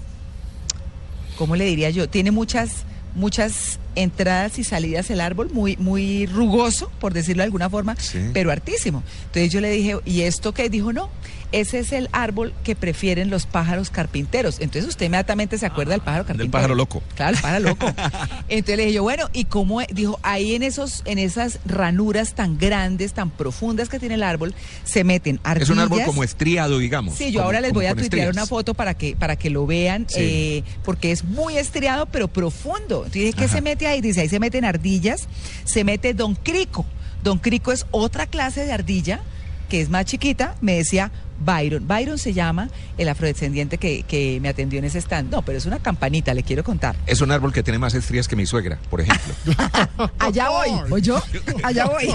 [1.37, 2.09] ¿cómo le diría yo?
[2.09, 2.83] Tiene muchas,
[3.15, 8.19] muchas entradas y salidas el árbol, muy, muy rugoso, por decirlo de alguna forma, Sí.
[8.33, 9.03] pero hartísimo.
[9.25, 10.69] Entonces yo le dije, ¿y esto qué?
[10.69, 11.09] Dijo, no,
[11.51, 14.55] ese es el árbol que prefieren los pájaros carpinteros.
[14.59, 16.43] Entonces usted inmediatamente se acuerda del pájaro carpintero.
[16.45, 17.03] Del pájaro loco.
[17.15, 17.85] Claro, el pájaro loco.
[18.49, 19.79] Entonces le dije yo, bueno, ¿y cómo?
[19.93, 24.55] Dijo, ahí en esos, en esas ranuras tan grandes, tan profundas que tiene el árbol,
[24.83, 25.69] se meten ardillas.
[25.69, 27.13] Es un árbol como estriado, digamos.
[27.15, 29.67] Sí, yo como- ahora les voy a tuitear una foto para que, para que lo
[29.67, 30.15] vean, Sí.
[30.21, 33.03] eh, porque es muy estriado, pero profundo.
[33.05, 33.53] Entonces, ¿qué Ajá.
[33.57, 34.01] se mete ahí?
[34.01, 35.27] Dice, ahí se meten ardillas,
[35.63, 36.85] se mete Don Crico.
[37.23, 39.21] Don Crico es otra clase de ardilla,
[39.69, 41.87] que es más chiquita, me decía Byron.
[41.87, 45.31] Byron se llama el afrodescendiente que, que me atendió en ese stand.
[45.31, 46.95] No, pero es una campanita, le quiero contar.
[47.05, 49.33] Es un árbol que tiene más estrías que mi suegra, por ejemplo.
[50.19, 51.21] Allá voy, ¿o yo?
[51.63, 52.09] Allá voy.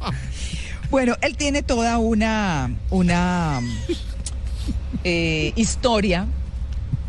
[0.90, 3.60] bueno, él tiene toda una, una
[5.04, 6.26] eh, historia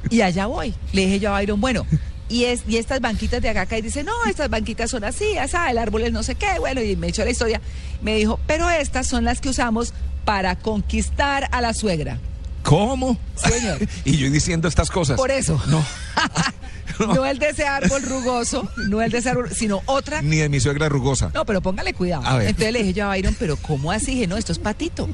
[0.10, 0.74] y allá voy.
[0.94, 1.86] Le dije yo a Byron, bueno,
[2.30, 5.56] y, es, y estas banquitas de acá, y dice, no, estas banquitas son así, así,
[5.70, 7.62] el árbol es no sé qué, bueno, y me echó la historia.
[8.02, 9.94] Me dijo, pero estas son las que usamos
[10.26, 12.20] para conquistar a la suegra.
[12.64, 13.18] ¿Cómo?
[13.36, 13.80] Señor.
[14.06, 15.18] y yo diciendo estas cosas.
[15.18, 15.62] Por eso.
[15.68, 15.84] No.
[17.00, 20.50] No el de ese árbol rugoso, no el de ese árbol, sino otra Ni de
[20.50, 21.30] mi suegra rugosa.
[21.32, 22.26] No, pero póngale cuidado.
[22.26, 22.48] A ver.
[22.48, 24.16] Entonces le dije yo a Byron, pero ¿cómo así?
[24.16, 25.08] Dije, no, esto es patito.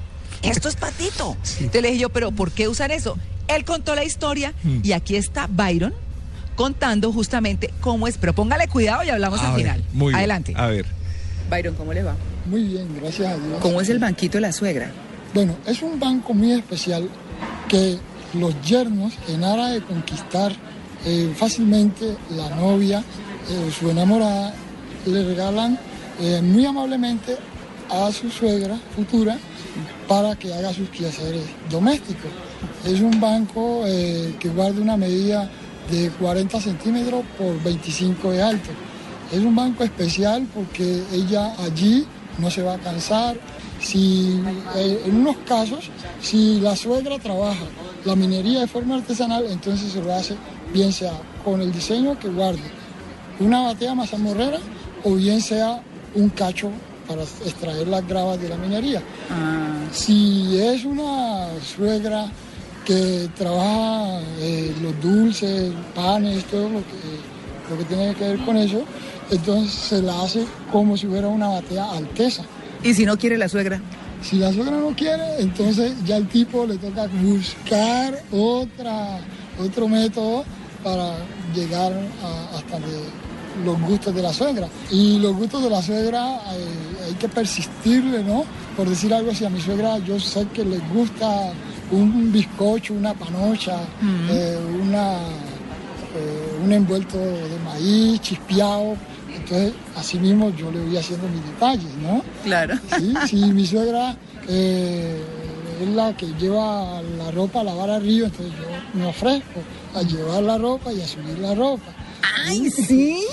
[0.43, 1.35] Esto es patito.
[1.59, 3.17] Entonces le dije yo, pero ¿por qué usan eso?
[3.49, 4.79] Él contó la historia Hmm.
[4.81, 5.93] y aquí está Byron
[6.55, 8.17] contando justamente cómo es.
[8.17, 9.83] Pero póngale cuidado y hablamos A al ver, final.
[9.93, 10.15] Muy bien.
[10.15, 10.53] Adelante.
[10.55, 10.85] A ver.
[11.49, 12.15] Byron, ¿cómo le va?
[12.45, 13.59] Muy bien, gracias a Dios.
[13.61, 14.91] ¿Cómo es el banquito de la suegra?
[15.33, 17.09] Bueno, es un banco muy especial
[17.67, 17.97] que
[18.33, 20.53] los yernos, en aras de conquistar
[21.05, 23.03] eh, fácilmente la novia,
[23.49, 24.53] eh, su enamorada,
[25.05, 25.77] le regalan
[26.19, 27.37] eh, muy amablemente
[27.89, 29.37] a su suegra futura
[30.07, 32.31] para que haga sus quehaceres domésticos.
[32.85, 35.49] Es un banco eh, que guarda una medida
[35.89, 38.69] de 40 centímetros por 25 de alto.
[39.31, 42.05] Es un banco especial porque ella allí
[42.37, 43.37] no se va a cansar.
[43.79, 44.39] Si,
[44.75, 45.89] eh, en unos casos,
[46.21, 47.65] si la suegra trabaja
[48.05, 50.35] la minería de forma artesanal, entonces se lo hace
[50.73, 52.83] bien sea con el diseño que guarde
[53.39, 54.59] una batea mazamorrera
[55.03, 55.81] o bien sea
[56.15, 56.69] un cacho
[57.07, 59.01] para extraer las gravas de la minería.
[59.91, 62.31] Si es una suegra
[62.85, 68.57] que trabaja eh, los dulces, panes, todo lo que, lo que tiene que ver con
[68.57, 68.83] eso,
[69.31, 72.43] entonces se la hace como si fuera una batea alteza.
[72.83, 73.79] ¿Y si no quiere la suegra?
[74.21, 79.19] Si la suegra no quiere, entonces ya al tipo le toca buscar otra,
[79.59, 80.43] otro método
[80.83, 81.15] para
[81.55, 81.91] llegar
[82.23, 83.23] a- hasta de-
[83.65, 84.67] los gustos de la suegra.
[84.89, 88.45] Y los gustos de la suegra eh, hay que persistirle, ¿no?
[88.75, 91.51] Por decir algo así, a mi suegra yo sé que le gusta
[91.93, 93.77] un bizcocho, una panocha,
[94.29, 95.13] eh, una,
[96.15, 98.95] eh, un envuelto de maíz chispeado.
[99.35, 102.21] Entonces, así mismo yo le voy haciendo mis detalles, ¿no?
[102.43, 102.75] Claro.
[102.97, 104.15] Sí, sí, mi suegra
[104.47, 105.21] eh,
[105.81, 109.61] es la que lleva la ropa a lavar río, entonces yo me ofrezco
[109.95, 111.91] a llevar la ropa y a subir la ropa.
[112.45, 113.23] ¡Ay, sí!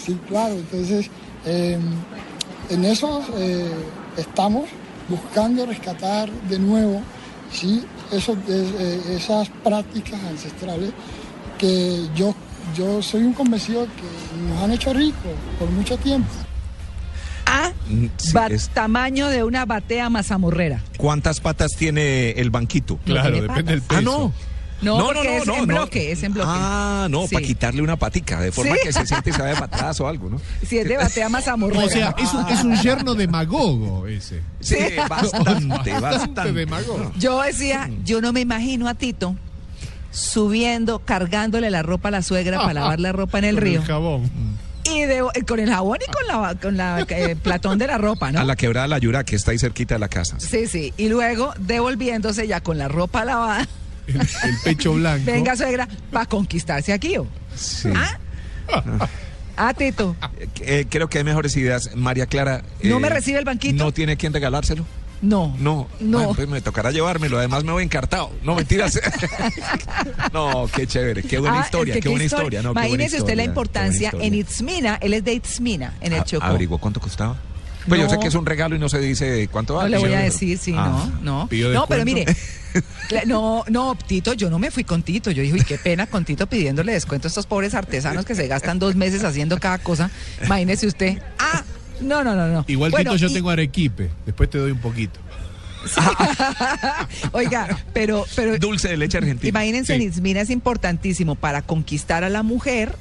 [0.00, 1.10] Sí, claro, entonces
[2.70, 3.70] en eso eh,
[4.16, 4.64] estamos
[5.08, 7.02] buscando rescatar de nuevo
[7.52, 7.82] ¿sí?
[8.12, 10.90] Eso- es- eh, esas prácticas ancestrales
[11.58, 12.34] que yo,
[12.76, 16.28] yo soy un convencido que nos han hecho ricos por mucho tiempo.
[17.46, 20.80] Ah, Mm, sí, es- tamaño de una batea mazamorrera.
[20.96, 22.94] ¿Cuántas patas tiene el banquito?
[22.94, 24.32] No Claro, tiene depende del Ah, no.
[24.82, 26.50] No, porque es en bloque, es en bloque.
[26.52, 27.34] Ah, no, Sí.
[27.34, 28.80] para quitarle una patica, de forma Sí.
[28.84, 30.40] que se siente y se vaya para atrás o algo, ¿no?
[30.66, 31.84] Si es de batea más amorrera.
[31.84, 34.42] O sea, es un, es un yerno demagogo ese.
[34.60, 34.76] Sí,
[35.08, 36.52] bastante, bastante.
[36.52, 37.12] demagogo.
[37.18, 39.34] Yo decía, yo no me imagino a Tito
[40.10, 43.82] subiendo, cargándole la ropa a la suegra para lavar la ropa en el Con río.
[43.82, 44.30] jabón.
[44.84, 48.30] Y de- con el jabón y con la, con la eh, platón de la ropa,
[48.30, 48.40] ¿no?
[48.40, 50.38] A la quebrada La Yura, que está ahí cerquita de la casa.
[50.38, 50.94] Sí, sí.
[50.96, 53.66] Y luego devolviéndose ya con la ropa lavada.
[54.06, 55.24] El, el pecho blanco.
[55.26, 57.16] Venga, suegra, para conquistarse aquí.
[57.18, 57.26] ¿o?
[57.54, 57.88] Sí.
[57.94, 58.18] ¿Ah?
[59.58, 60.14] Ah, Tito.
[60.60, 61.96] Eh, creo que hay mejores ideas.
[61.96, 62.62] María Clara.
[62.82, 63.82] ¿No eh, me recibe el banquito?
[63.82, 64.84] ¿No tiene quien regalárselo?
[65.22, 65.56] No.
[65.58, 65.88] No.
[65.98, 66.18] No.
[66.18, 67.38] Bueno, pues me tocará llevármelo.
[67.38, 68.30] Además me voy encartado.
[68.42, 69.00] No, mentiras.
[70.34, 71.22] no, qué chévere.
[71.22, 71.94] Qué buena Ah, historia.
[71.94, 72.60] que Qué buena historia.
[72.62, 74.96] No, Imagínese usted la importancia en Itzmina.
[75.00, 76.44] Él es de Itzmina, en el Chocó.
[76.44, 77.36] ¿Averiguó cuánto costaba?
[77.88, 78.12] Pues yo No.
[78.12, 79.90] sé que es un regalo y no se dice cuánto No vale.
[79.96, 81.08] le voy a decir, sí, Ah.
[81.22, 81.48] no, no.
[81.48, 82.24] ¿Pidió No, pero mire,
[83.26, 85.30] no, no, Tito, yo no me fui con Tito.
[85.30, 88.46] Yo dije, uy, qué pena con Tito pidiéndole descuento a estos pobres artesanos que se
[88.48, 90.10] gastan dos meses haciendo cada cosa.
[90.44, 91.20] Imagínese usted.
[91.38, 91.62] Ah,
[92.00, 92.64] no, no, no, no.
[92.68, 94.10] Igual Bueno, Tito, yo y- tengo arequipe.
[94.24, 95.20] Después te doy un poquito.
[97.32, 99.48] Oiga, pero, pero Dulce de leche argentina.
[99.48, 100.32] imagínense, Sí.
[100.36, 102.96] es importantísimo para conquistar a la mujer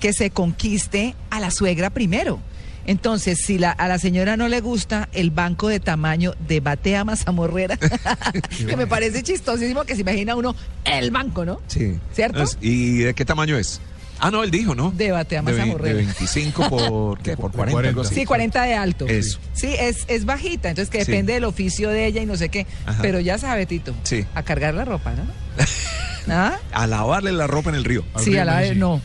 [0.00, 2.40] que se conquiste a la suegra primero.
[2.88, 7.04] Entonces, si la, a la señora no le gusta el banco de tamaño de batea
[7.04, 7.76] mazamorrera,
[8.66, 11.60] que me parece chistosísimo que se imagina uno el banco, ¿no?
[11.66, 11.98] Sí.
[12.14, 12.44] ¿Cierto?
[12.62, 13.80] ¿Y de qué tamaño es?
[14.20, 14.90] Ah, no, él dijo, ¿no?
[14.90, 15.96] De batea De, mazamorrera.
[15.98, 17.36] de 25 por, ¿qué?
[17.36, 18.14] por De 40, algo así.
[18.14, 19.06] Sí, 40 de alto.
[19.06, 19.38] Eso.
[19.52, 21.12] Sí, es, es bajita, entonces que Sí.
[21.12, 22.66] depende del oficio de ella y no sé qué.
[22.86, 23.00] Ajá.
[23.02, 24.24] Pero ya sabe, Tito, Sí.
[24.34, 25.22] a cargar la ropa, ¿no?
[26.34, 26.56] ¿Ah?
[26.72, 28.02] A lavarle la ropa en el río.
[28.18, 28.80] Sí, a la Abrirla vez allí.
[28.80, 29.00] no.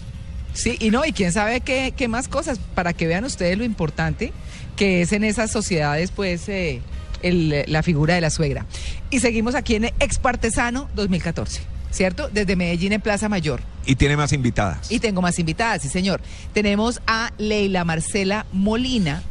[0.53, 3.63] Sí, y no, y quién sabe qué, qué más cosas, para que vean ustedes lo
[3.63, 4.31] importante
[4.75, 6.81] que es en esas sociedades, pues, eh,
[7.21, 8.65] el- la figura de la suegra.
[9.09, 12.29] Y seguimos aquí en Expartesano 2014, ¿cierto?
[12.29, 13.61] Desde Medellín en Plaza Mayor.
[13.85, 14.91] Y tiene más invitadas.
[14.91, 16.21] Y tengo más invitadas, sí, señor.
[16.53, 19.21] Tenemos a Leila Marcela Molina,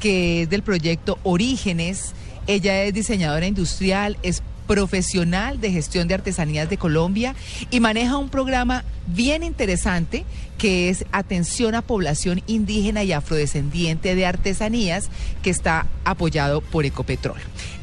[0.00, 2.12] que es del proyecto Orígenes.
[2.46, 7.34] Ella es diseñadora industrial, es profesional de gestión de artesanías de Colombia
[7.70, 10.24] y maneja un programa bien interesante
[10.58, 15.08] que es atención a población indígena y afrodescendiente de artesanías
[15.42, 17.38] que está apoyado por Ecopetrol.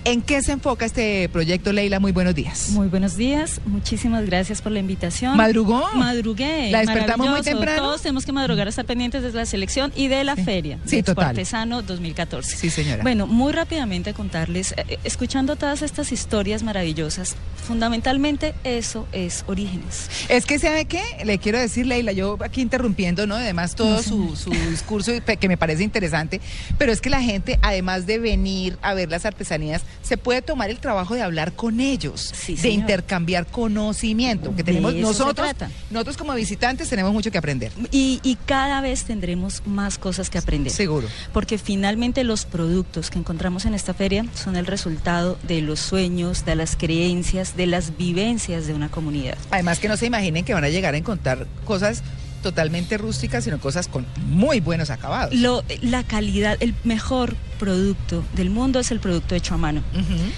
[0.05, 1.99] ¿En qué se enfoca este proyecto, Leila?
[1.99, 2.70] Muy buenos días.
[2.70, 5.36] Muy buenos días, muchísimas gracias por la invitación.
[5.36, 5.84] ¿Madrugó?
[5.93, 6.72] Madrugué.
[6.72, 7.82] ¿La despertamos muy temprano?
[7.82, 10.80] Todos tenemos que madrugar a estar pendientes de la selección y de la feria.
[10.86, 11.30] Sí, Expo total.
[11.32, 12.55] Artesano 2014.
[12.55, 13.03] Sí, señora.
[13.03, 17.36] Bueno, muy rápidamente contarles, eh, eh, escuchando todas estas historias maravillosas,
[17.67, 20.09] fundamentalmente eso es Orígenes.
[20.30, 21.03] Es que, ¿sabe qué?
[21.26, 23.36] Le quiero decir, Leila, yo aquí interrumpiendo, ¿no?
[23.36, 26.41] Además, todo No, su, su discurso que me parece interesante,
[26.78, 30.70] pero es que la gente, además de venir a ver las artesanías, se puede tomar
[30.70, 32.66] el trabajo de hablar con ellos, de señor.
[32.66, 35.47] intercambiar conocimiento, que tenemos nosotros,
[35.89, 37.72] nosotros como visitantes tenemos mucho que aprender.
[37.91, 40.72] Y, y cada vez tendremos más cosas que aprender.
[40.72, 41.07] Seguro.
[41.34, 46.45] Porque finalmente los productos que encontramos en esta feria son el resultado de los sueños,
[46.45, 49.38] de las creencias, de las vivencias de una comunidad.
[49.51, 52.03] Además que no se imaginen que van a llegar a encontrar cosas
[52.42, 55.34] totalmente rústicas, sino cosas con muy buenos acabados.
[55.36, 59.84] Lo, la calidad, el mejor producto del mundo es el producto hecho a mano.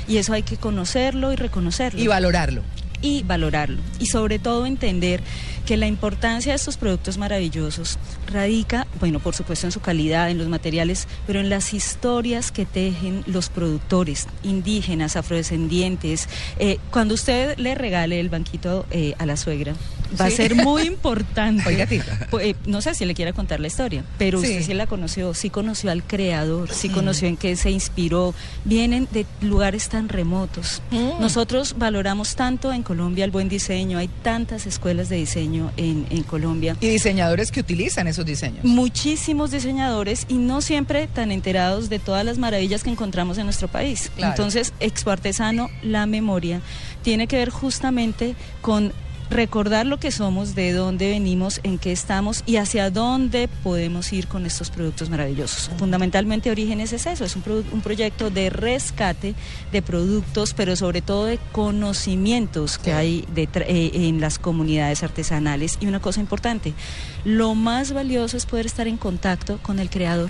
[0.07, 2.01] Y eso hay que conocerlo y reconocerlo.
[2.01, 2.63] Y valorarlo.
[3.01, 3.81] Y valorarlo.
[3.99, 5.21] Y sobre todo entender
[5.65, 7.97] que la importancia de estos productos maravillosos
[8.31, 12.65] radica, bueno, por supuesto en su calidad, en los materiales, pero en las historias que
[12.65, 16.27] tejen los productores indígenas, afrodescendientes.
[16.59, 19.73] Eh, cuando usted le regale el banquito eh, a la suegra,
[20.19, 20.33] va Sí.
[20.33, 21.63] a ser muy importante.
[21.67, 24.47] Oiga, eh, no sé si le quiera contar la historia, pero Sí.
[24.47, 26.93] usted sí la conoció, sí conoció al creador, sí Mm.
[26.93, 28.33] conoció en qué se inspiró.
[28.65, 30.81] Vienen de lugares tan remotos.
[30.91, 31.19] Mm.
[31.21, 36.23] Nosotros valoramos tanto en Colombia el buen diseño, hay tantas escuelas de diseño en, en
[36.23, 36.75] Colombia.
[36.81, 38.63] Y diseñadores que utilizan esos diseños.
[38.63, 43.67] Muchísimos diseñadores y no siempre tan enterados de todas las maravillas que encontramos en nuestro
[43.67, 44.11] país.
[44.15, 44.33] Claro.
[44.33, 46.61] Entonces, Expo Artesano, la memoria,
[47.03, 48.93] tiene que ver justamente con
[49.31, 54.27] recordar lo que somos, de dónde venimos, en qué estamos y hacia dónde podemos ir
[54.27, 55.71] con estos productos maravillosos.
[55.77, 59.33] Fundamentalmente Orígenes es eso, es un, pro- un proyecto de rescate
[59.71, 65.77] de productos, pero sobre todo de conocimientos que hay eh, en las comunidades artesanales.
[65.79, 66.73] Y una cosa importante,
[67.23, 70.29] lo más valioso es poder estar en contacto con el creador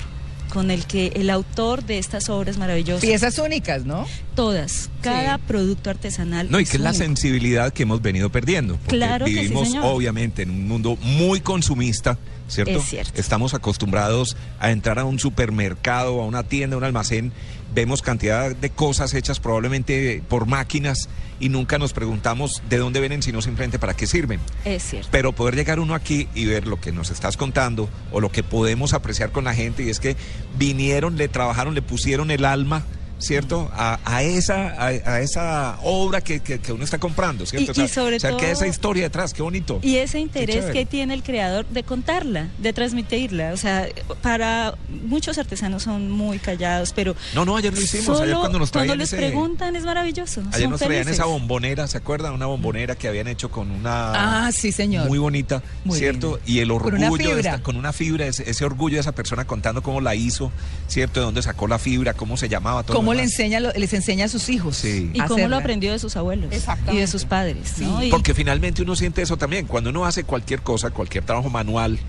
[0.52, 3.02] con el que el autor de estas obras maravillosas.
[3.02, 4.06] Piezas únicas, ¿no?
[4.36, 6.52] Todas, cada producto artesanal.
[6.52, 8.76] No, y que es la sensibilidad que hemos venido perdiendo.
[8.76, 9.86] Porque Claro que sí, vivimos, señor.
[9.86, 12.80] obviamente, en un mundo muy consumista, ¿cierto?
[12.80, 13.20] Es cierto.
[13.20, 17.32] Estamos acostumbrados a entrar a un supermercado, a una tienda, a un almacén
[17.74, 21.10] vemos cantidad de cosas hechas probablemente por máquinas
[21.40, 24.40] y nunca nos preguntamos de dónde vienen, sino simplemente para qué sirven.
[24.64, 25.10] Es cierto.
[25.12, 28.44] Pero poder llegar uno aquí y ver lo que nos estás contando o lo que
[28.44, 30.16] podemos apreciar con la gente y es que
[30.58, 32.84] vinieron, le trabajaron, le pusieron el alma.
[33.22, 33.70] ¿Cierto?
[33.74, 37.80] A, a esa, a, a esa obra que, que- que uno está comprando, ¿cierto?
[37.80, 39.80] Y- y sobre o sea, que esa historia detrás, qué bonito.
[39.84, 43.54] Y ese interés que tiene el creador de contarla, de transmitirla.
[43.54, 43.88] O sea,
[44.22, 47.16] para muchos artesanos son muy callados, pero.
[47.36, 50.42] No, no, ayer lo hicimos, ayer cuando nos traían les ese- preguntan es maravilloso.
[50.52, 51.14] Ayer son nos traían felices.
[51.20, 52.34] esa bombonera, ¿se acuerdan?
[52.34, 54.48] Una bombonera que habían hecho con una...
[54.48, 55.08] Ah, sí, señor.
[55.08, 56.40] Muy bonita, Muy ¿cierto?
[56.46, 57.52] Y el Con una orgullo, de fibra.
[57.52, 60.52] esta- con una fibra, ese, ese orgullo de esa persona contando cómo la hizo,
[60.88, 61.20] ¿cierto?
[61.20, 62.98] De dónde sacó la fibra, cómo se llamaba, todo.
[62.98, 64.78] ¿Cómo le enseña, lo- les enseña a sus hijos?
[64.78, 65.10] Sí.
[65.14, 65.48] Y cómo hacerla?
[65.50, 66.50] lo aprendió de sus abuelos
[66.92, 67.80] y de sus padres.
[67.80, 68.04] ¿no?
[68.04, 69.66] Y- Porque finalmente uno siente eso también.
[69.68, 72.00] Cuando uno hace cualquier cosa, cualquier trabajo manual,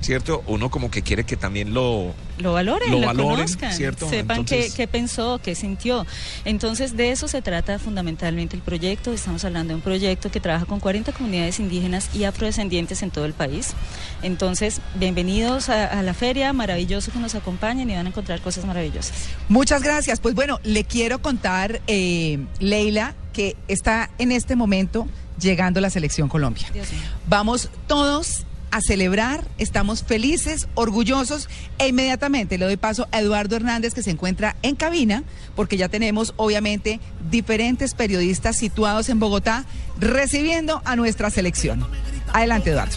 [0.00, 0.44] ¿cierto?
[0.46, 2.14] Uno como que quiere que también lo...
[2.38, 4.08] lo valoren, lo lo, valoren, conozcan, ¿cierto?
[4.08, 6.06] sepan Entonces- qué, qué pensó, qué sintió.
[6.44, 9.12] Entonces, de eso se trata fundamentalmente el proyecto.
[9.12, 13.24] Estamos hablando de un proyecto que trabaja con 40 comunidades indígenas y afrodescendientes en todo
[13.24, 13.72] el país.
[14.22, 18.64] Entonces, bienvenidos a, a la feria, maravilloso que nos acompañen y van a encontrar cosas
[18.64, 19.12] maravillosas.
[19.48, 20.20] Muchas gracias.
[20.20, 25.06] Pues bueno, le quiero contar, eh, Leila, que está en este momento
[25.38, 26.66] llegando la selección Colombia.
[26.72, 27.00] Dios mío.
[27.28, 31.48] Vamos todos a celebrar, estamos felices, orgullosos
[31.78, 35.88] e inmediatamente le doy paso a Eduardo Hernández que se encuentra en cabina porque ya
[35.88, 37.00] tenemos obviamente
[37.30, 39.64] diferentes periodistas situados en Bogotá
[39.98, 41.86] recibiendo a nuestra selección.
[42.32, 42.96] Adelante Eduardo.